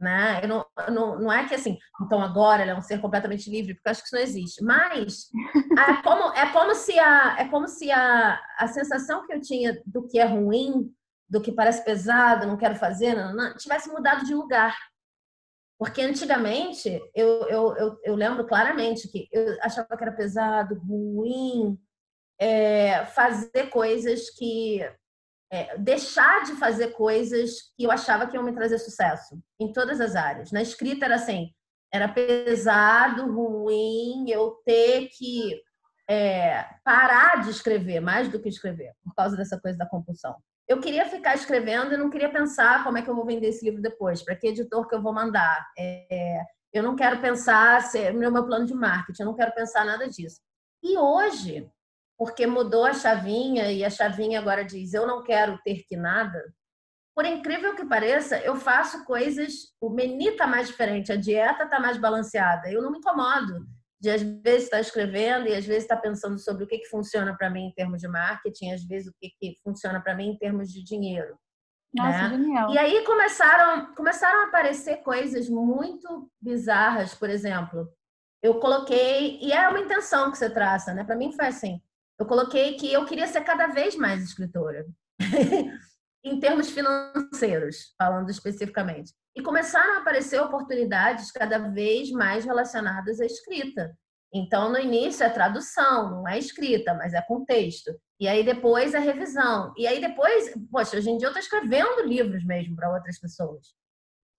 [0.00, 0.40] né?
[0.42, 3.74] Eu não, não, não é que assim, então agora ele é um ser completamente livre,
[3.74, 4.64] porque eu acho que isso não existe.
[4.64, 5.28] Mas
[5.76, 9.80] é como, é como se, a, é como se a, a sensação que eu tinha
[9.84, 10.92] do que é ruim,
[11.28, 14.76] do que parece pesado, não quero fazer, não, não, tivesse mudado de lugar.
[15.78, 21.78] Porque antigamente, eu, eu, eu, eu lembro claramente que eu achava que era pesado, ruim,
[22.40, 24.80] é, fazer coisas que
[25.50, 30.00] é, deixar de fazer coisas que eu achava que iam me trazer sucesso em todas
[30.00, 30.52] as áreas.
[30.52, 31.52] Na escrita era assim,
[31.92, 35.60] era pesado, ruim, eu ter que
[36.08, 40.36] é, parar de escrever mais do que escrever por causa dessa coisa da compulsão.
[40.66, 43.64] Eu queria ficar escrevendo e não queria pensar como é que eu vou vender esse
[43.64, 45.66] livro depois, para que editor que eu vou mandar.
[45.78, 46.40] É,
[46.74, 47.82] eu não quero pensar
[48.12, 50.40] no meu plano de marketing, eu não quero pensar nada disso.
[50.82, 51.70] E hoje
[52.18, 56.42] porque mudou a chavinha e a chavinha agora diz: eu não quero ter que nada.
[57.14, 59.72] Por incrível que pareça, eu faço coisas.
[59.80, 62.70] O menu tá mais diferente, a dieta tá mais balanceada.
[62.70, 63.66] Eu não me incomodo
[64.00, 67.36] de às vezes estar escrevendo e às vezes estar pensando sobre o que, que funciona
[67.36, 70.38] para mim em termos de marketing, às vezes o que, que funciona para mim em
[70.38, 71.36] termos de dinheiro.
[71.92, 72.36] Nossa, né?
[72.36, 72.70] genial.
[72.70, 77.88] E aí começaram, começaram a aparecer coisas muito bizarras, por exemplo.
[78.40, 81.02] Eu coloquei, e é uma intenção que você traça, né?
[81.02, 81.82] Para mim foi assim
[82.18, 84.84] eu coloquei que eu queria ser cada vez mais escritora,
[86.24, 89.12] em termos financeiros, falando especificamente.
[89.36, 93.96] E começaram a aparecer oportunidades cada vez mais relacionadas à escrita.
[94.34, 97.98] Então, no início é tradução, não é escrita, mas é contexto.
[98.20, 99.72] E aí depois é revisão.
[99.76, 103.74] E aí depois, poxa, hoje em dia eu estou escrevendo livros mesmo para outras pessoas.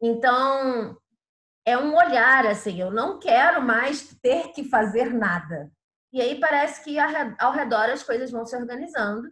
[0.02, 0.98] Então,
[1.66, 5.72] é um olhar assim, eu não quero mais ter que fazer nada.
[6.12, 9.30] E aí parece que ao redor as coisas vão se organizando.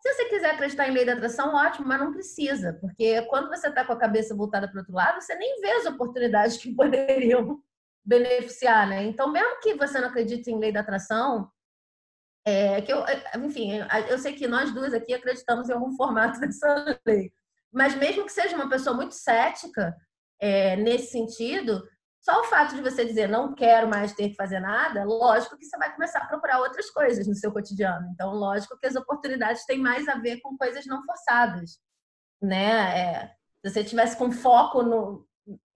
[0.00, 3.68] Se você quiser acreditar em lei da atração, ótimo, mas não precisa, porque quando você
[3.68, 6.74] está com a cabeça voltada para o outro lado, você nem vê as oportunidades que
[6.74, 7.62] poderiam
[8.04, 9.04] beneficiar, né?
[9.04, 11.48] Então, mesmo que você não acredite em lei da atração,
[12.44, 16.40] é, que eu, é, enfim, eu sei que nós duas aqui acreditamos em algum formato
[16.40, 17.32] dessa lei,
[17.72, 19.96] mas mesmo que seja uma pessoa muito cética
[20.40, 21.80] é, nesse sentido,
[22.22, 25.64] só o fato de você dizer não quero mais ter que fazer nada, lógico que
[25.64, 28.08] você vai começar a procurar outras coisas no seu cotidiano.
[28.14, 31.80] Então, lógico que as oportunidades têm mais a ver com coisas não forçadas,
[32.40, 32.98] né?
[32.98, 33.26] É,
[33.60, 35.26] se você tivesse com foco no,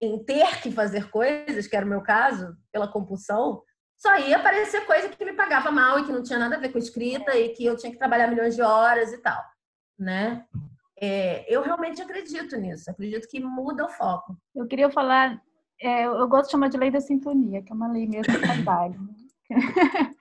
[0.01, 3.61] em ter que fazer coisas, que era o meu caso, pela compulsão,
[3.97, 6.71] só ia aparecer coisa que me pagava mal e que não tinha nada a ver
[6.71, 9.43] com escrita e que eu tinha que trabalhar milhões de horas e tal,
[9.99, 10.45] né?
[10.99, 14.37] É, eu realmente acredito nisso, acredito que muda o foco.
[14.55, 15.41] Eu queria falar,
[15.81, 18.39] é, eu gosto de chamar de lei da sintonia, que é uma lei mesmo de
[18.39, 18.99] trabalho.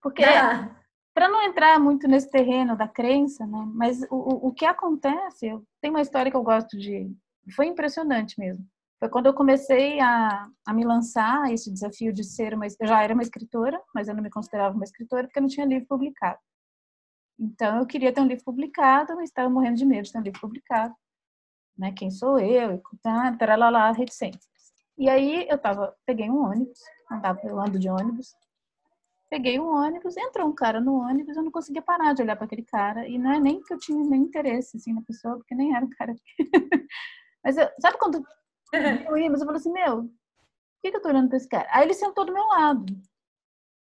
[0.00, 0.68] Porque, é.
[1.14, 3.68] para não entrar muito nesse terreno da crença, né?
[3.72, 5.50] Mas o, o que acontece,
[5.80, 7.10] tem uma história que eu gosto de,
[7.54, 8.66] foi impressionante mesmo.
[8.98, 12.66] Foi quando eu comecei a, a me lançar a esse desafio de ser uma.
[12.66, 15.48] Eu já era uma escritora, mas eu não me considerava uma escritora porque eu não
[15.48, 16.38] tinha livro publicado.
[17.38, 20.22] Então eu queria ter um livro publicado, mas estava morrendo de medo de ter um
[20.22, 20.94] livro publicado.
[21.76, 21.92] Né?
[21.92, 22.80] Quem sou eu?
[23.04, 24.51] Lá, reticências.
[25.02, 26.78] E aí eu tava, peguei um ônibus,
[27.10, 28.36] andava, eu ando de ônibus,
[29.28, 32.44] peguei um ônibus, entrou um cara no ônibus, eu não conseguia parar de olhar para
[32.44, 35.56] aquele cara, e não é nem que eu tinha nem interesse assim na pessoa, porque
[35.56, 36.14] nem era um cara.
[37.42, 38.22] Mas eu, sabe quando
[38.72, 40.10] eu ia, mas eu falei assim, meu, por
[40.82, 41.66] que, que eu tô olhando pra esse cara?
[41.72, 42.86] Aí ele sentou do meu lado.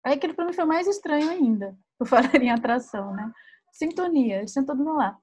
[0.04, 3.32] Aí aquele pra mim foi mais estranho ainda, por falar em atração, né?
[3.72, 5.20] Sintonia, ele sentou do meu lado.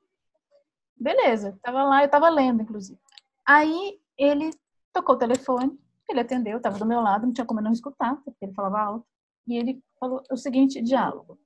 [0.96, 3.00] Beleza, tava lá, eu tava lendo, inclusive.
[3.44, 4.52] Aí ele
[4.92, 5.78] tocou o telefone,
[6.08, 9.06] ele atendeu, tava do meu lado, não tinha como não escutar, porque ele falava alto.
[9.46, 11.38] E ele falou o seguinte diálogo.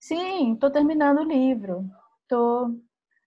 [0.00, 1.84] Sim, tô terminando o livro.
[2.28, 2.74] Tô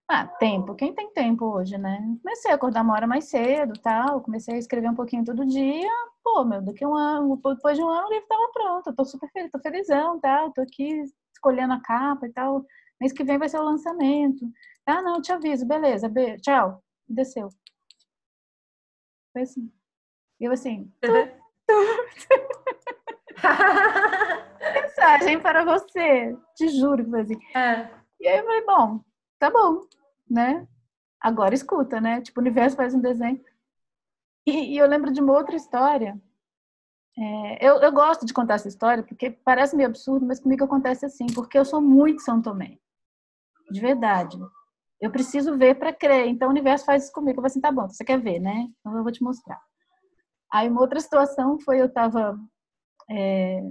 [0.08, 0.74] ah, tempo.
[0.74, 1.98] Quem tem tempo hoje, né?
[2.22, 4.20] Comecei a acordar uma hora mais cedo, tal.
[4.20, 5.90] Comecei a escrever um pouquinho todo dia.
[6.22, 8.94] Pô, meu, daqui um ano, depois de um ano o livro tava pronto.
[8.94, 10.52] Tô super feliz, tô felizão, tal.
[10.52, 11.04] Tô aqui
[11.34, 12.64] escolhendo a capa e tal.
[13.00, 14.46] Mês que vem vai ser o lançamento.
[14.86, 16.82] Ah, não, te aviso, beleza, be tchau.
[17.08, 17.48] Desceu.
[19.34, 19.70] Foi assim.
[20.40, 20.90] E eu assim.
[24.74, 26.36] Mensagem para você.
[26.54, 27.38] Te juro que foi assim.
[27.54, 27.90] É.
[28.20, 29.00] E aí eu falei, bom,
[29.38, 29.80] tá bom,
[30.30, 30.66] né?
[31.20, 32.22] Agora escuta, né?
[32.22, 33.44] Tipo, o universo faz um desenho.
[34.46, 36.16] E, e eu lembro de uma outra história.
[37.18, 41.06] É, eu, eu gosto de contar essa história porque parece meio absurdo, mas comigo acontece
[41.06, 42.78] assim, porque eu sou muito São Tomé.
[43.70, 44.38] De verdade.
[45.04, 46.28] Eu preciso ver para crer.
[46.28, 47.32] Então o universo faz isso comigo.
[47.32, 48.68] Eu falo assim, tá bom, você quer ver, né?
[48.80, 49.60] Então eu vou te mostrar.
[50.52, 52.38] Aí uma outra situação foi eu tava.
[53.10, 53.62] É,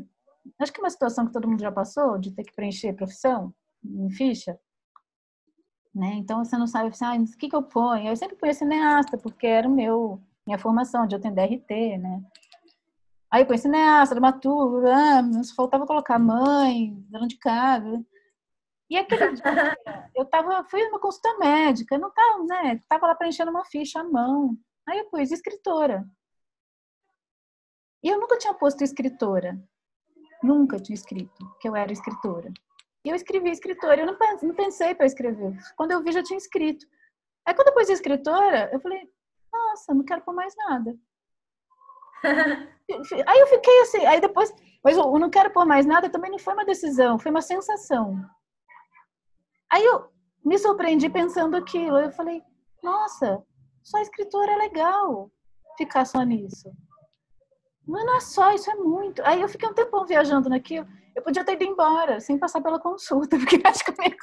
[0.59, 3.53] acho que uma situação que todo mundo já passou, de ter que preencher profissão
[3.83, 4.59] em ficha
[5.93, 6.13] né?
[6.15, 8.09] Então você não sabe assim, ah, o que, que eu ponho?
[8.09, 12.23] Eu sempre ponho cineasta, porque era o meu, minha formação, de eu tenho DRT, né?
[13.29, 15.21] Aí eu ponho cineasta, dramaturgo, ah,
[15.55, 18.03] faltava colocar mãe, dona de casa.
[18.89, 19.77] E aquele dia,
[20.15, 22.79] eu tava, fui numa consulta médica, não tava, né?
[22.87, 24.57] Tava lá preenchendo uma ficha à mão.
[24.87, 26.05] Aí eu pus escritora.
[28.03, 29.57] E eu nunca tinha posto escritora.
[30.43, 32.51] Nunca tinha escrito que eu era escritora.
[33.05, 34.01] E eu escrevi escritora.
[34.01, 35.57] Eu não pensei para escrever.
[35.77, 36.85] Quando eu vi, já tinha escrito.
[37.45, 39.09] Aí quando eu pus escritora, eu falei,
[39.51, 40.95] nossa, não quero pôr mais nada.
[43.27, 44.53] aí eu fiquei assim, aí depois,
[44.83, 48.17] mas eu não quero pôr mais nada também não foi uma decisão, foi uma sensação.
[49.73, 50.07] Aí eu
[50.45, 51.97] me surpreendi pensando aquilo.
[51.97, 52.43] Eu falei,
[52.83, 53.41] nossa,
[53.81, 55.31] só escritora é legal
[55.75, 56.71] ficar só nisso.
[57.87, 59.23] Não é só, isso é muito.
[59.25, 60.85] Aí eu fiquei um tempão viajando naquilo.
[61.15, 64.15] Eu podia ter ido embora, sem passar pela consulta, porque acho que eu me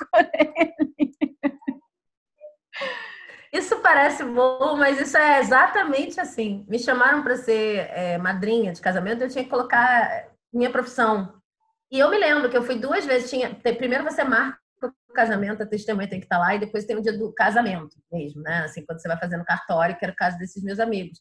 [3.53, 6.65] Isso parece bom, mas isso é exatamente assim.
[6.69, 11.43] Me chamaram para ser é, madrinha de casamento, eu tinha que colocar minha profissão.
[11.91, 13.29] E eu me lembro que eu fui duas vezes.
[13.29, 16.97] Tinha, primeiro você marca o casamento, a testemunha tem que estar lá, e depois tem
[16.97, 18.65] o dia do casamento mesmo, né?
[18.65, 21.21] Assim, quando você vai fazendo cartório, que era o caso desses meus amigos.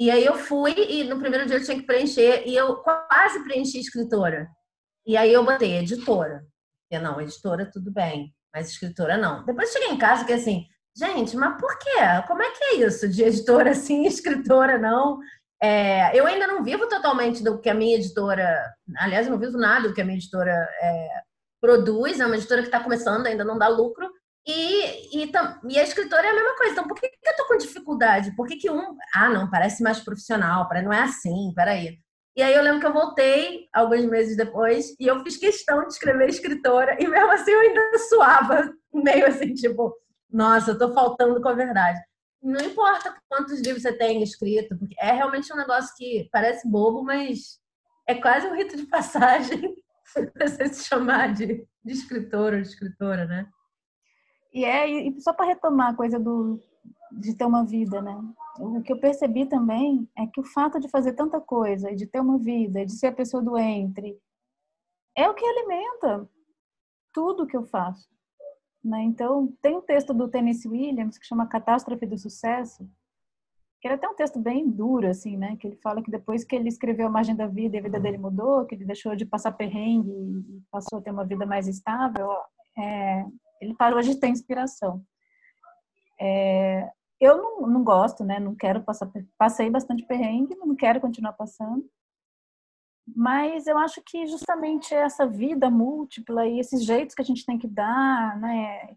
[0.00, 3.42] E aí eu fui, e no primeiro dia eu tinha que preencher, e eu quase
[3.44, 4.48] preenchi escritora.
[5.06, 6.44] E aí eu botei editora.
[6.90, 9.44] E não, editora tudo bem, mas escritora não.
[9.44, 11.98] Depois cheguei em casa que assim, gente, mas por quê?
[12.26, 15.18] Como é que é isso de editora sim, escritora não?
[15.60, 19.58] É, eu ainda não vivo totalmente do que a minha editora, aliás, eu não vivo
[19.58, 21.08] nada do que a minha editora é,
[21.60, 24.08] produz, é uma editora que está começando, ainda não dá lucro,
[24.46, 25.30] e, e,
[25.68, 26.72] e, a escritora é a mesma coisa.
[26.72, 28.34] Então, por que, que eu tô com dificuldade?
[28.34, 28.96] Por que, que um.
[29.14, 31.98] Ah, não, parece mais profissional, não é assim, peraí.
[32.34, 35.92] E aí eu lembro que eu voltei alguns meses depois e eu fiz questão de
[35.92, 39.94] escrever escritora, e mesmo assim eu ainda suava, meio assim, tipo,
[40.30, 42.00] nossa, eu tô faltando com a verdade.
[42.40, 47.02] Não importa quantos livros você tem escrito, porque é realmente um negócio que parece bobo,
[47.02, 47.58] mas
[48.06, 49.74] é quase um rito de passagem
[50.36, 53.48] você se chamar de, de escritor ou de escritora, né?
[54.52, 56.60] E é e só para retomar a coisa do
[57.12, 58.16] de ter uma vida, né?
[58.58, 62.20] O que eu percebi também é que o fato de fazer tanta coisa, de ter
[62.20, 64.18] uma vida, de ser a pessoa do entre,
[65.16, 66.28] é o que alimenta
[67.12, 68.08] tudo que eu faço.
[68.84, 69.02] Né?
[69.02, 72.88] Então, tem um texto do Tennessee Williams que chama Catástrofe do Sucesso,
[73.80, 75.56] que era até um texto bem duro, assim, né?
[75.56, 78.00] Que ele fala que depois que ele escreveu A Margem da Vida e a vida
[78.00, 81.68] dele mudou, que ele deixou de passar perrengue e passou a ter uma vida mais
[81.68, 82.28] estável,
[82.76, 83.24] é,
[83.60, 85.02] ele parou de ter inspiração.
[86.20, 88.40] É, eu não, não gosto, né?
[88.40, 91.88] Não quero passar, passei bastante perrengue, não quero continuar passando.
[93.16, 97.58] Mas eu acho que justamente essa vida múltipla e esses jeitos que a gente tem
[97.58, 98.96] que dar, né?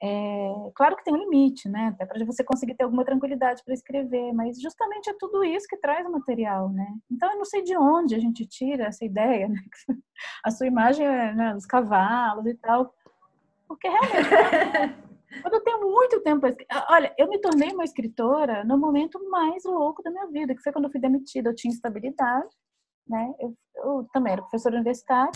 [0.00, 1.88] É, claro que tem um limite, né?
[1.88, 5.76] Até para você conseguir ter alguma tranquilidade para escrever, mas justamente é tudo isso que
[5.76, 6.86] traz o material, né?
[7.10, 9.60] Então eu não sei de onde a gente tira essa ideia, né?
[10.44, 12.94] A sua imagem é né, dos cavalos e tal,
[13.66, 14.94] porque realmente,
[15.42, 16.46] quando eu tenho muito tempo.
[16.88, 20.72] Olha, eu me tornei uma escritora no momento mais louco da minha vida, que foi
[20.72, 21.50] quando eu fui demitida.
[21.50, 22.48] Eu tinha estabilidade,
[23.06, 23.34] né?
[23.38, 25.32] Eu, eu também era professora universitária.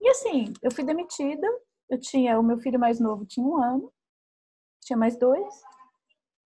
[0.00, 1.46] E assim, eu fui demitida.
[1.90, 3.92] Eu tinha o meu filho mais novo, tinha um ano,
[4.82, 5.54] tinha mais dois.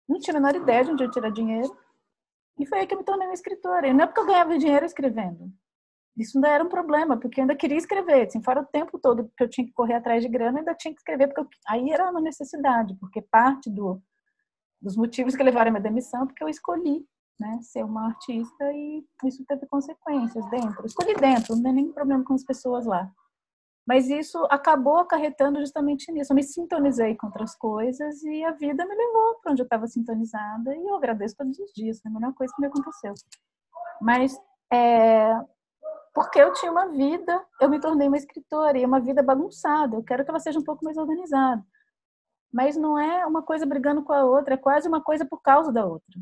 [0.08, 1.76] Não tinha a menor ideia de onde eu tirar dinheiro.
[2.58, 3.88] E foi aí que eu me tornei uma escritora.
[3.88, 5.52] E não é porque eu ganhava dinheiro escrevendo.
[6.16, 8.26] Isso ainda era um problema, porque eu ainda queria escrever.
[8.26, 10.74] Assim, fora o tempo todo que eu tinha que correr atrás de grana, eu ainda
[10.74, 14.02] tinha que escrever, porque eu, aí era uma necessidade, porque parte do,
[14.82, 17.06] dos motivos que levaram a minha demissão, porque eu escolhi
[17.38, 20.80] né, ser uma artista e isso teve consequências dentro.
[20.80, 23.08] Eu escolhi dentro, não tem nenhum problema com as pessoas lá.
[23.88, 26.30] Mas isso acabou acarretando justamente nisso.
[26.30, 29.86] Eu me sintonizei com outras coisas e a vida me levou para onde eu estava
[29.86, 31.98] sintonizada e eu agradeço todos os dias.
[31.98, 33.14] Foi a melhor coisa que me aconteceu.
[33.98, 34.38] Mas
[34.70, 35.32] é,
[36.12, 39.96] porque eu tinha uma vida, eu me tornei uma escritora e uma vida bagunçada.
[39.96, 41.64] Eu quero que ela seja um pouco mais organizada.
[42.52, 45.72] Mas não é uma coisa brigando com a outra, é quase uma coisa por causa
[45.72, 46.20] da outra.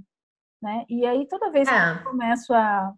[0.63, 0.85] Né?
[0.89, 1.95] E aí, toda vez que é.
[1.95, 2.95] eu começo a,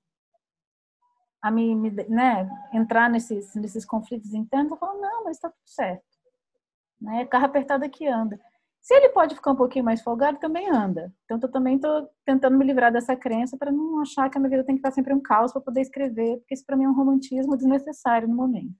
[1.43, 5.67] a me, me né, entrar nesses, nesses conflitos internos, eu falo, não, mas está tudo
[5.67, 6.05] certo.
[7.01, 7.23] Né?
[7.23, 8.39] É carro apertado que anda.
[8.81, 11.13] Se ele pode ficar um pouquinho mais folgado, também anda.
[11.25, 14.51] Então, eu também estou tentando me livrar dessa crença para não achar que a minha
[14.51, 16.89] vida tem que estar sempre um caos para poder escrever, porque isso para mim é
[16.89, 18.75] um romantismo desnecessário no momento.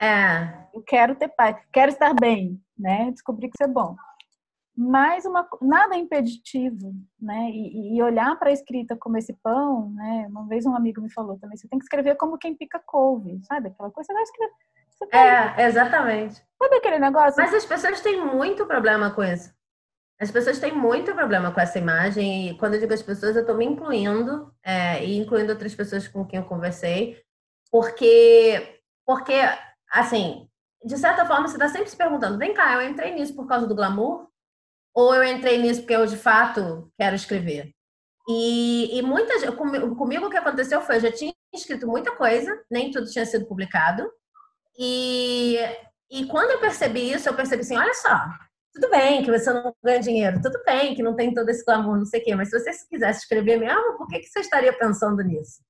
[0.00, 0.66] É.
[0.74, 3.10] Eu quero ter paz, quero estar bem, né?
[3.10, 3.96] Descobri que isso é bom.
[4.76, 7.50] Mas uma, nada é impeditivo, né?
[7.50, 10.26] E, e olhar para a escrita como esse pão, né?
[10.28, 13.40] Uma vez um amigo me falou também, você tem que escrever como quem pica couve,
[13.44, 13.68] sabe?
[13.68, 14.52] Aquela coisa, você vai escrever
[15.12, 16.42] é, exatamente.
[16.58, 17.34] Sabe aquele negócio?
[17.36, 19.52] Mas as pessoas têm muito problema com isso.
[20.20, 23.42] As pessoas têm muito problema com essa imagem, e quando eu digo as pessoas, eu
[23.42, 27.20] estou me incluindo, é, e incluindo outras pessoas com quem eu conversei,
[27.70, 29.34] porque, porque,
[29.90, 30.48] assim,
[30.84, 33.66] de certa forma, você está sempre se perguntando: vem cá, eu entrei nisso por causa
[33.66, 34.28] do glamour?
[34.94, 37.72] Ou eu entrei nisso porque eu, de fato, quero escrever?
[38.28, 42.62] E, e muitas, comigo, comigo o que aconteceu foi: eu já tinha escrito muita coisa,
[42.70, 44.10] nem tudo tinha sido publicado,
[44.78, 45.58] e,
[46.10, 48.24] e quando eu percebi isso, eu percebi assim: olha só,
[48.72, 51.96] tudo bem que você não ganha dinheiro, tudo bem que não tem todo esse clamor,
[51.96, 54.72] não sei o quê, mas se você quisesse escrever mesmo, por que, que você estaria
[54.72, 55.62] pensando nisso?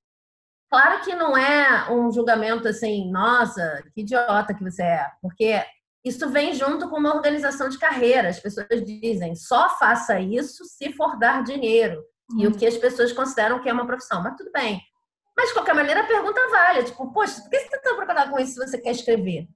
[0.71, 5.63] Claro que não é um julgamento assim, nossa, que idiota que você é, porque
[6.05, 8.29] isso vem junto com uma organização de carreira.
[8.29, 12.05] As pessoas dizem, só faça isso se for dar dinheiro.
[12.31, 12.41] Uhum.
[12.41, 12.57] E o uhum.
[12.57, 14.23] que as pessoas consideram que é uma profissão.
[14.23, 14.81] Mas tudo bem.
[15.37, 16.85] Mas, de qualquer maneira, a pergunta vale.
[16.85, 19.49] Tipo, poxa, por que você está preocupado com isso se você quer escrever?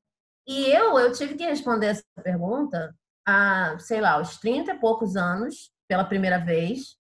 [0.47, 2.97] E eu, eu tive que responder essa pergunta
[3.27, 6.97] há, sei lá, aos 30 e poucos anos, pela primeira vez.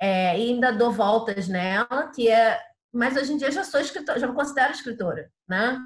[0.00, 2.60] É, e ainda dou voltas nela, que é...
[2.92, 5.78] Mas hoje em dia já sou escritora, já me considero escritora, né?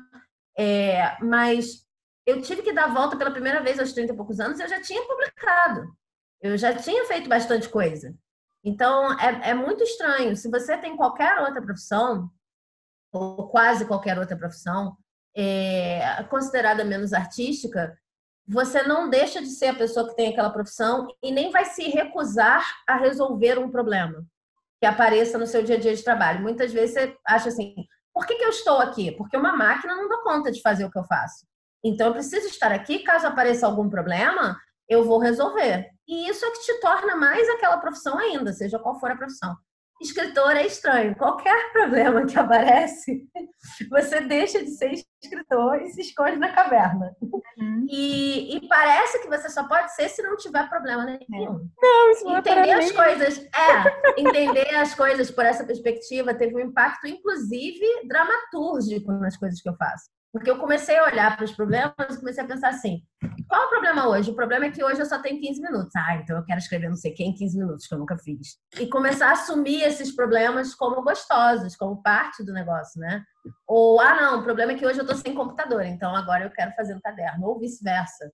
[0.59, 1.87] É, mas
[2.31, 4.81] eu tive que dar volta pela primeira vez aos 30 e poucos anos eu já
[4.81, 5.93] tinha publicado.
[6.41, 8.15] Eu já tinha feito bastante coisa.
[8.65, 10.37] Então, é, é muito estranho.
[10.37, 12.31] Se você tem qualquer outra profissão,
[13.13, 14.97] ou quase qualquer outra profissão,
[15.37, 17.97] é, considerada menos artística,
[18.47, 21.85] você não deixa de ser a pessoa que tem aquela profissão e nem vai se
[21.89, 24.25] recusar a resolver um problema.
[24.81, 26.41] que apareça no seu dia a dia de trabalho.
[26.41, 27.75] Muitas vezes você acha assim,
[28.15, 29.13] por que, que eu estou aqui?
[29.13, 31.47] Porque uma máquina não dá conta de fazer o que eu faço.
[31.85, 34.59] Então eu preciso estar aqui, caso apareça algum problema,
[34.89, 35.89] eu vou resolver.
[36.07, 39.57] E isso é que te torna mais aquela profissão ainda, seja qual for a profissão
[40.01, 41.15] escritor é estranho.
[41.15, 43.29] Qualquer problema que aparece,
[43.91, 44.93] você deixa de ser
[45.23, 47.15] escritor e se esconde na caverna.
[47.59, 47.87] Uhum.
[47.91, 51.69] E, e, parece que você só pode ser se não tiver problema nenhum.
[51.81, 56.35] Não, isso não é entender é as coisas, é, entender as coisas por essa perspectiva
[56.35, 60.09] teve um impacto, inclusive, dramatúrgico nas coisas que eu faço.
[60.33, 63.03] Porque eu comecei a olhar para os problemas e comecei a pensar assim:
[63.51, 64.31] qual é o problema hoje?
[64.31, 65.91] O problema é que hoje eu só tenho 15 minutos.
[65.97, 68.57] Ah, então eu quero escrever não sei quem em 15 minutos, que eu nunca fiz.
[68.79, 73.25] E começar a assumir esses problemas como gostosos, como parte do negócio, né?
[73.67, 76.51] Ou, ah, não, o problema é que hoje eu estou sem computador, então agora eu
[76.51, 78.31] quero fazer no caderno, ou vice-versa.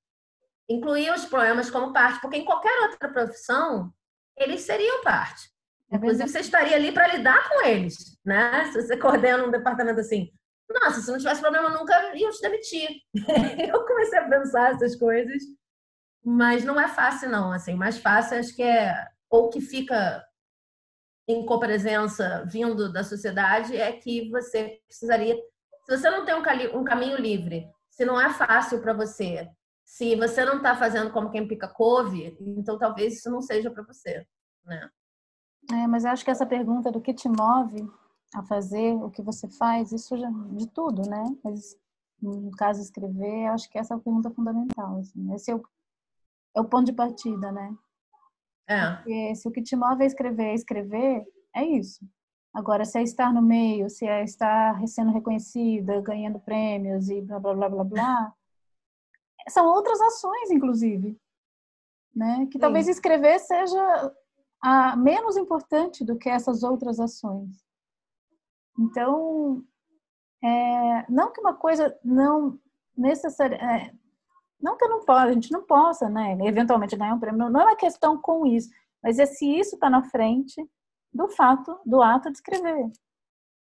[0.68, 3.90] Incluir os problemas como parte, porque em qualquer outra profissão,
[4.36, 5.48] eles seriam parte.
[5.90, 8.70] É Inclusive, você estaria ali para lidar com eles, né?
[8.70, 10.30] Se você coordena um departamento assim,
[10.68, 12.88] nossa, se não tivesse problema nunca iam te demitir.
[13.72, 15.42] eu comecei a pensar essas coisas,
[16.24, 20.24] mas não é fácil não, assim, mais fácil acho que é ou que fica
[21.28, 25.34] em copresença vindo da sociedade é que você precisaria,
[25.84, 29.48] se você não tem um, um caminho livre, se não é fácil para você,
[29.84, 33.82] se você não está fazendo como quem pica couve, então talvez isso não seja para
[33.82, 34.26] você,
[34.64, 34.88] né?
[35.72, 37.88] É, mas eu acho que essa pergunta do que te move
[38.37, 41.24] a fazer o que você faz, isso já, de tudo, né?
[41.43, 41.74] Mas
[42.20, 44.99] no caso escrever, acho que essa é a pergunta fundamental.
[44.99, 45.32] Assim.
[45.32, 45.62] Esse é o,
[46.55, 47.74] é o ponto de partida, né?
[48.68, 48.91] É.
[48.97, 51.24] Porque se o que te move é escrever, é escrever,
[51.55, 52.07] é isso.
[52.53, 57.39] Agora, se é estar no meio, se é estar sendo reconhecida, ganhando prêmios e blá
[57.41, 58.34] blá blá blá blá,
[59.49, 61.18] são outras ações, inclusive,
[62.14, 62.47] né?
[62.47, 62.59] Que Sim.
[62.59, 64.14] talvez escrever seja
[64.61, 67.65] a menos importante do que essas outras ações.
[68.78, 69.62] Então,
[70.42, 72.58] é, não que uma coisa não
[72.96, 73.64] necessariamente.
[73.64, 73.92] É,
[74.60, 76.36] não que eu não possa, a gente não possa, né?
[76.42, 77.50] Eventualmente ganhar um prêmio.
[77.50, 78.70] Não, é uma questão com isso,
[79.02, 80.66] mas é se isso está na frente
[81.12, 82.90] do fato, do ato de escrever.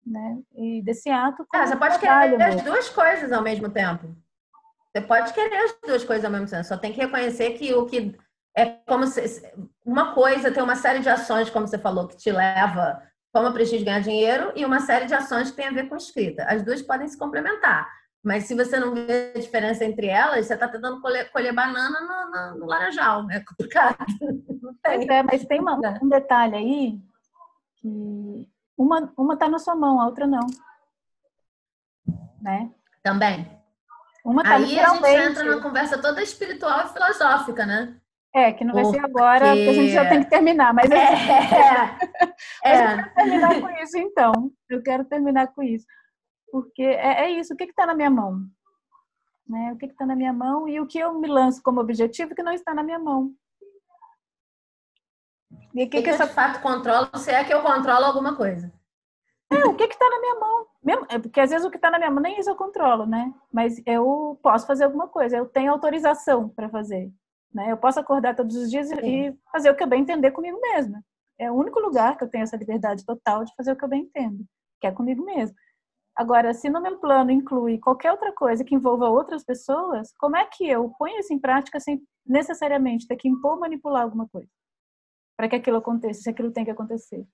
[0.05, 0.41] Né?
[0.53, 1.45] E desse ato.
[1.53, 2.59] Ah, você pode querer mesmo.
[2.59, 4.13] as duas coisas ao mesmo tempo.
[4.91, 6.63] Você pode querer as duas coisas ao mesmo tempo.
[6.65, 8.15] Só tem que reconhecer que o que
[8.55, 9.41] é como se
[9.85, 13.01] uma coisa tem uma série de ações, como você falou, que te leva
[13.33, 15.97] como a Prestígio ganhar dinheiro e uma série de ações que tem a ver com
[15.97, 16.45] escrita.
[16.45, 17.91] As duas podem se complementar.
[18.23, 21.99] Mas se você não vê a diferença entre elas, você está tentando colher, colher banana
[21.99, 23.27] no, no, no, laranjal.
[23.31, 23.97] É complicado.
[24.61, 25.11] Não tem.
[25.11, 27.01] É, mas tem uma, um detalhe aí
[27.77, 30.45] que uma uma está na sua mão, a outra não.
[32.39, 32.71] Né?
[33.01, 33.51] Também.
[34.23, 37.99] Uma tá aí a gente entra numa conversa toda espiritual e filosófica, né?
[38.35, 38.97] É, que não vai porque...
[38.97, 40.97] ser agora, porque a gente já tem que terminar, mas é,
[42.65, 42.73] é.
[42.73, 44.51] eu quero terminar com isso então.
[44.67, 45.85] Eu quero terminar com isso.
[46.51, 48.41] Porque é, é isso, o que está na minha mão?
[49.47, 49.71] Né?
[49.73, 52.41] O que está na minha mão e o que eu me lanço como objetivo que
[52.41, 53.33] não está na minha mão.
[55.75, 56.25] E o que, que, que essa...
[56.25, 58.71] de fato controla, se é que eu controlo alguma coisa.
[59.51, 60.67] É, o que está na minha mão?
[60.83, 63.05] Mesmo, é porque às vezes o que está na minha mão nem isso eu controlo,
[63.05, 63.31] né?
[63.51, 67.11] Mas eu posso fazer alguma coisa, eu tenho autorização para fazer.
[67.53, 67.71] Né?
[67.71, 68.95] Eu posso acordar todos os dias Sim.
[69.03, 71.03] e fazer o que eu bem entender comigo mesma.
[71.37, 73.89] É o único lugar que eu tenho essa liberdade total de fazer o que eu
[73.89, 74.43] bem entendo,
[74.79, 75.55] que é comigo mesmo.
[76.15, 80.45] Agora, se no meu plano inclui qualquer outra coisa que envolva outras pessoas, como é
[80.45, 84.49] que eu ponho isso em prática sem necessariamente ter que impor, manipular alguma coisa?
[85.35, 87.27] Para que aquilo aconteça, se aquilo tem que acontecer.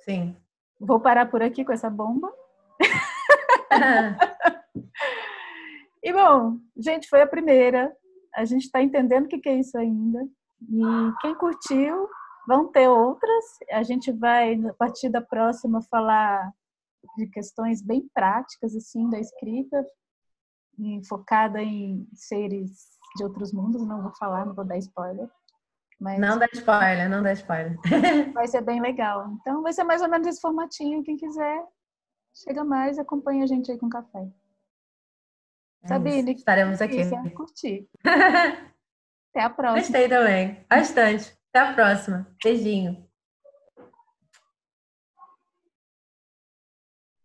[0.00, 0.36] Sim.
[0.80, 2.32] Vou parar por aqui com essa bomba.
[6.04, 7.90] E bom, gente, foi a primeira.
[8.34, 10.22] A gente está entendendo o que é isso ainda.
[10.68, 10.82] E
[11.22, 12.06] quem curtiu,
[12.46, 13.44] vão ter outras.
[13.72, 16.52] A gente vai, a partir da próxima, falar
[17.16, 19.82] de questões bem práticas, assim, da escrita,
[21.08, 22.70] focada em seres
[23.16, 23.86] de outros mundos.
[23.86, 25.26] Não vou falar, não vou dar spoiler.
[25.98, 27.78] Mas não dá spoiler, não dá spoiler.
[28.34, 29.30] vai ser bem legal.
[29.40, 31.02] Então, vai ser mais ou menos esse formatinho.
[31.02, 31.64] Quem quiser,
[32.34, 34.28] chega mais, acompanha a gente aí com café.
[35.84, 37.02] É Sabine, estaremos aqui.
[37.34, 37.86] Curti.
[38.04, 39.80] Até a próxima.
[39.80, 40.64] Gostei também.
[40.68, 41.36] Bastante.
[41.52, 42.26] Até a próxima.
[42.42, 43.06] Beijinho.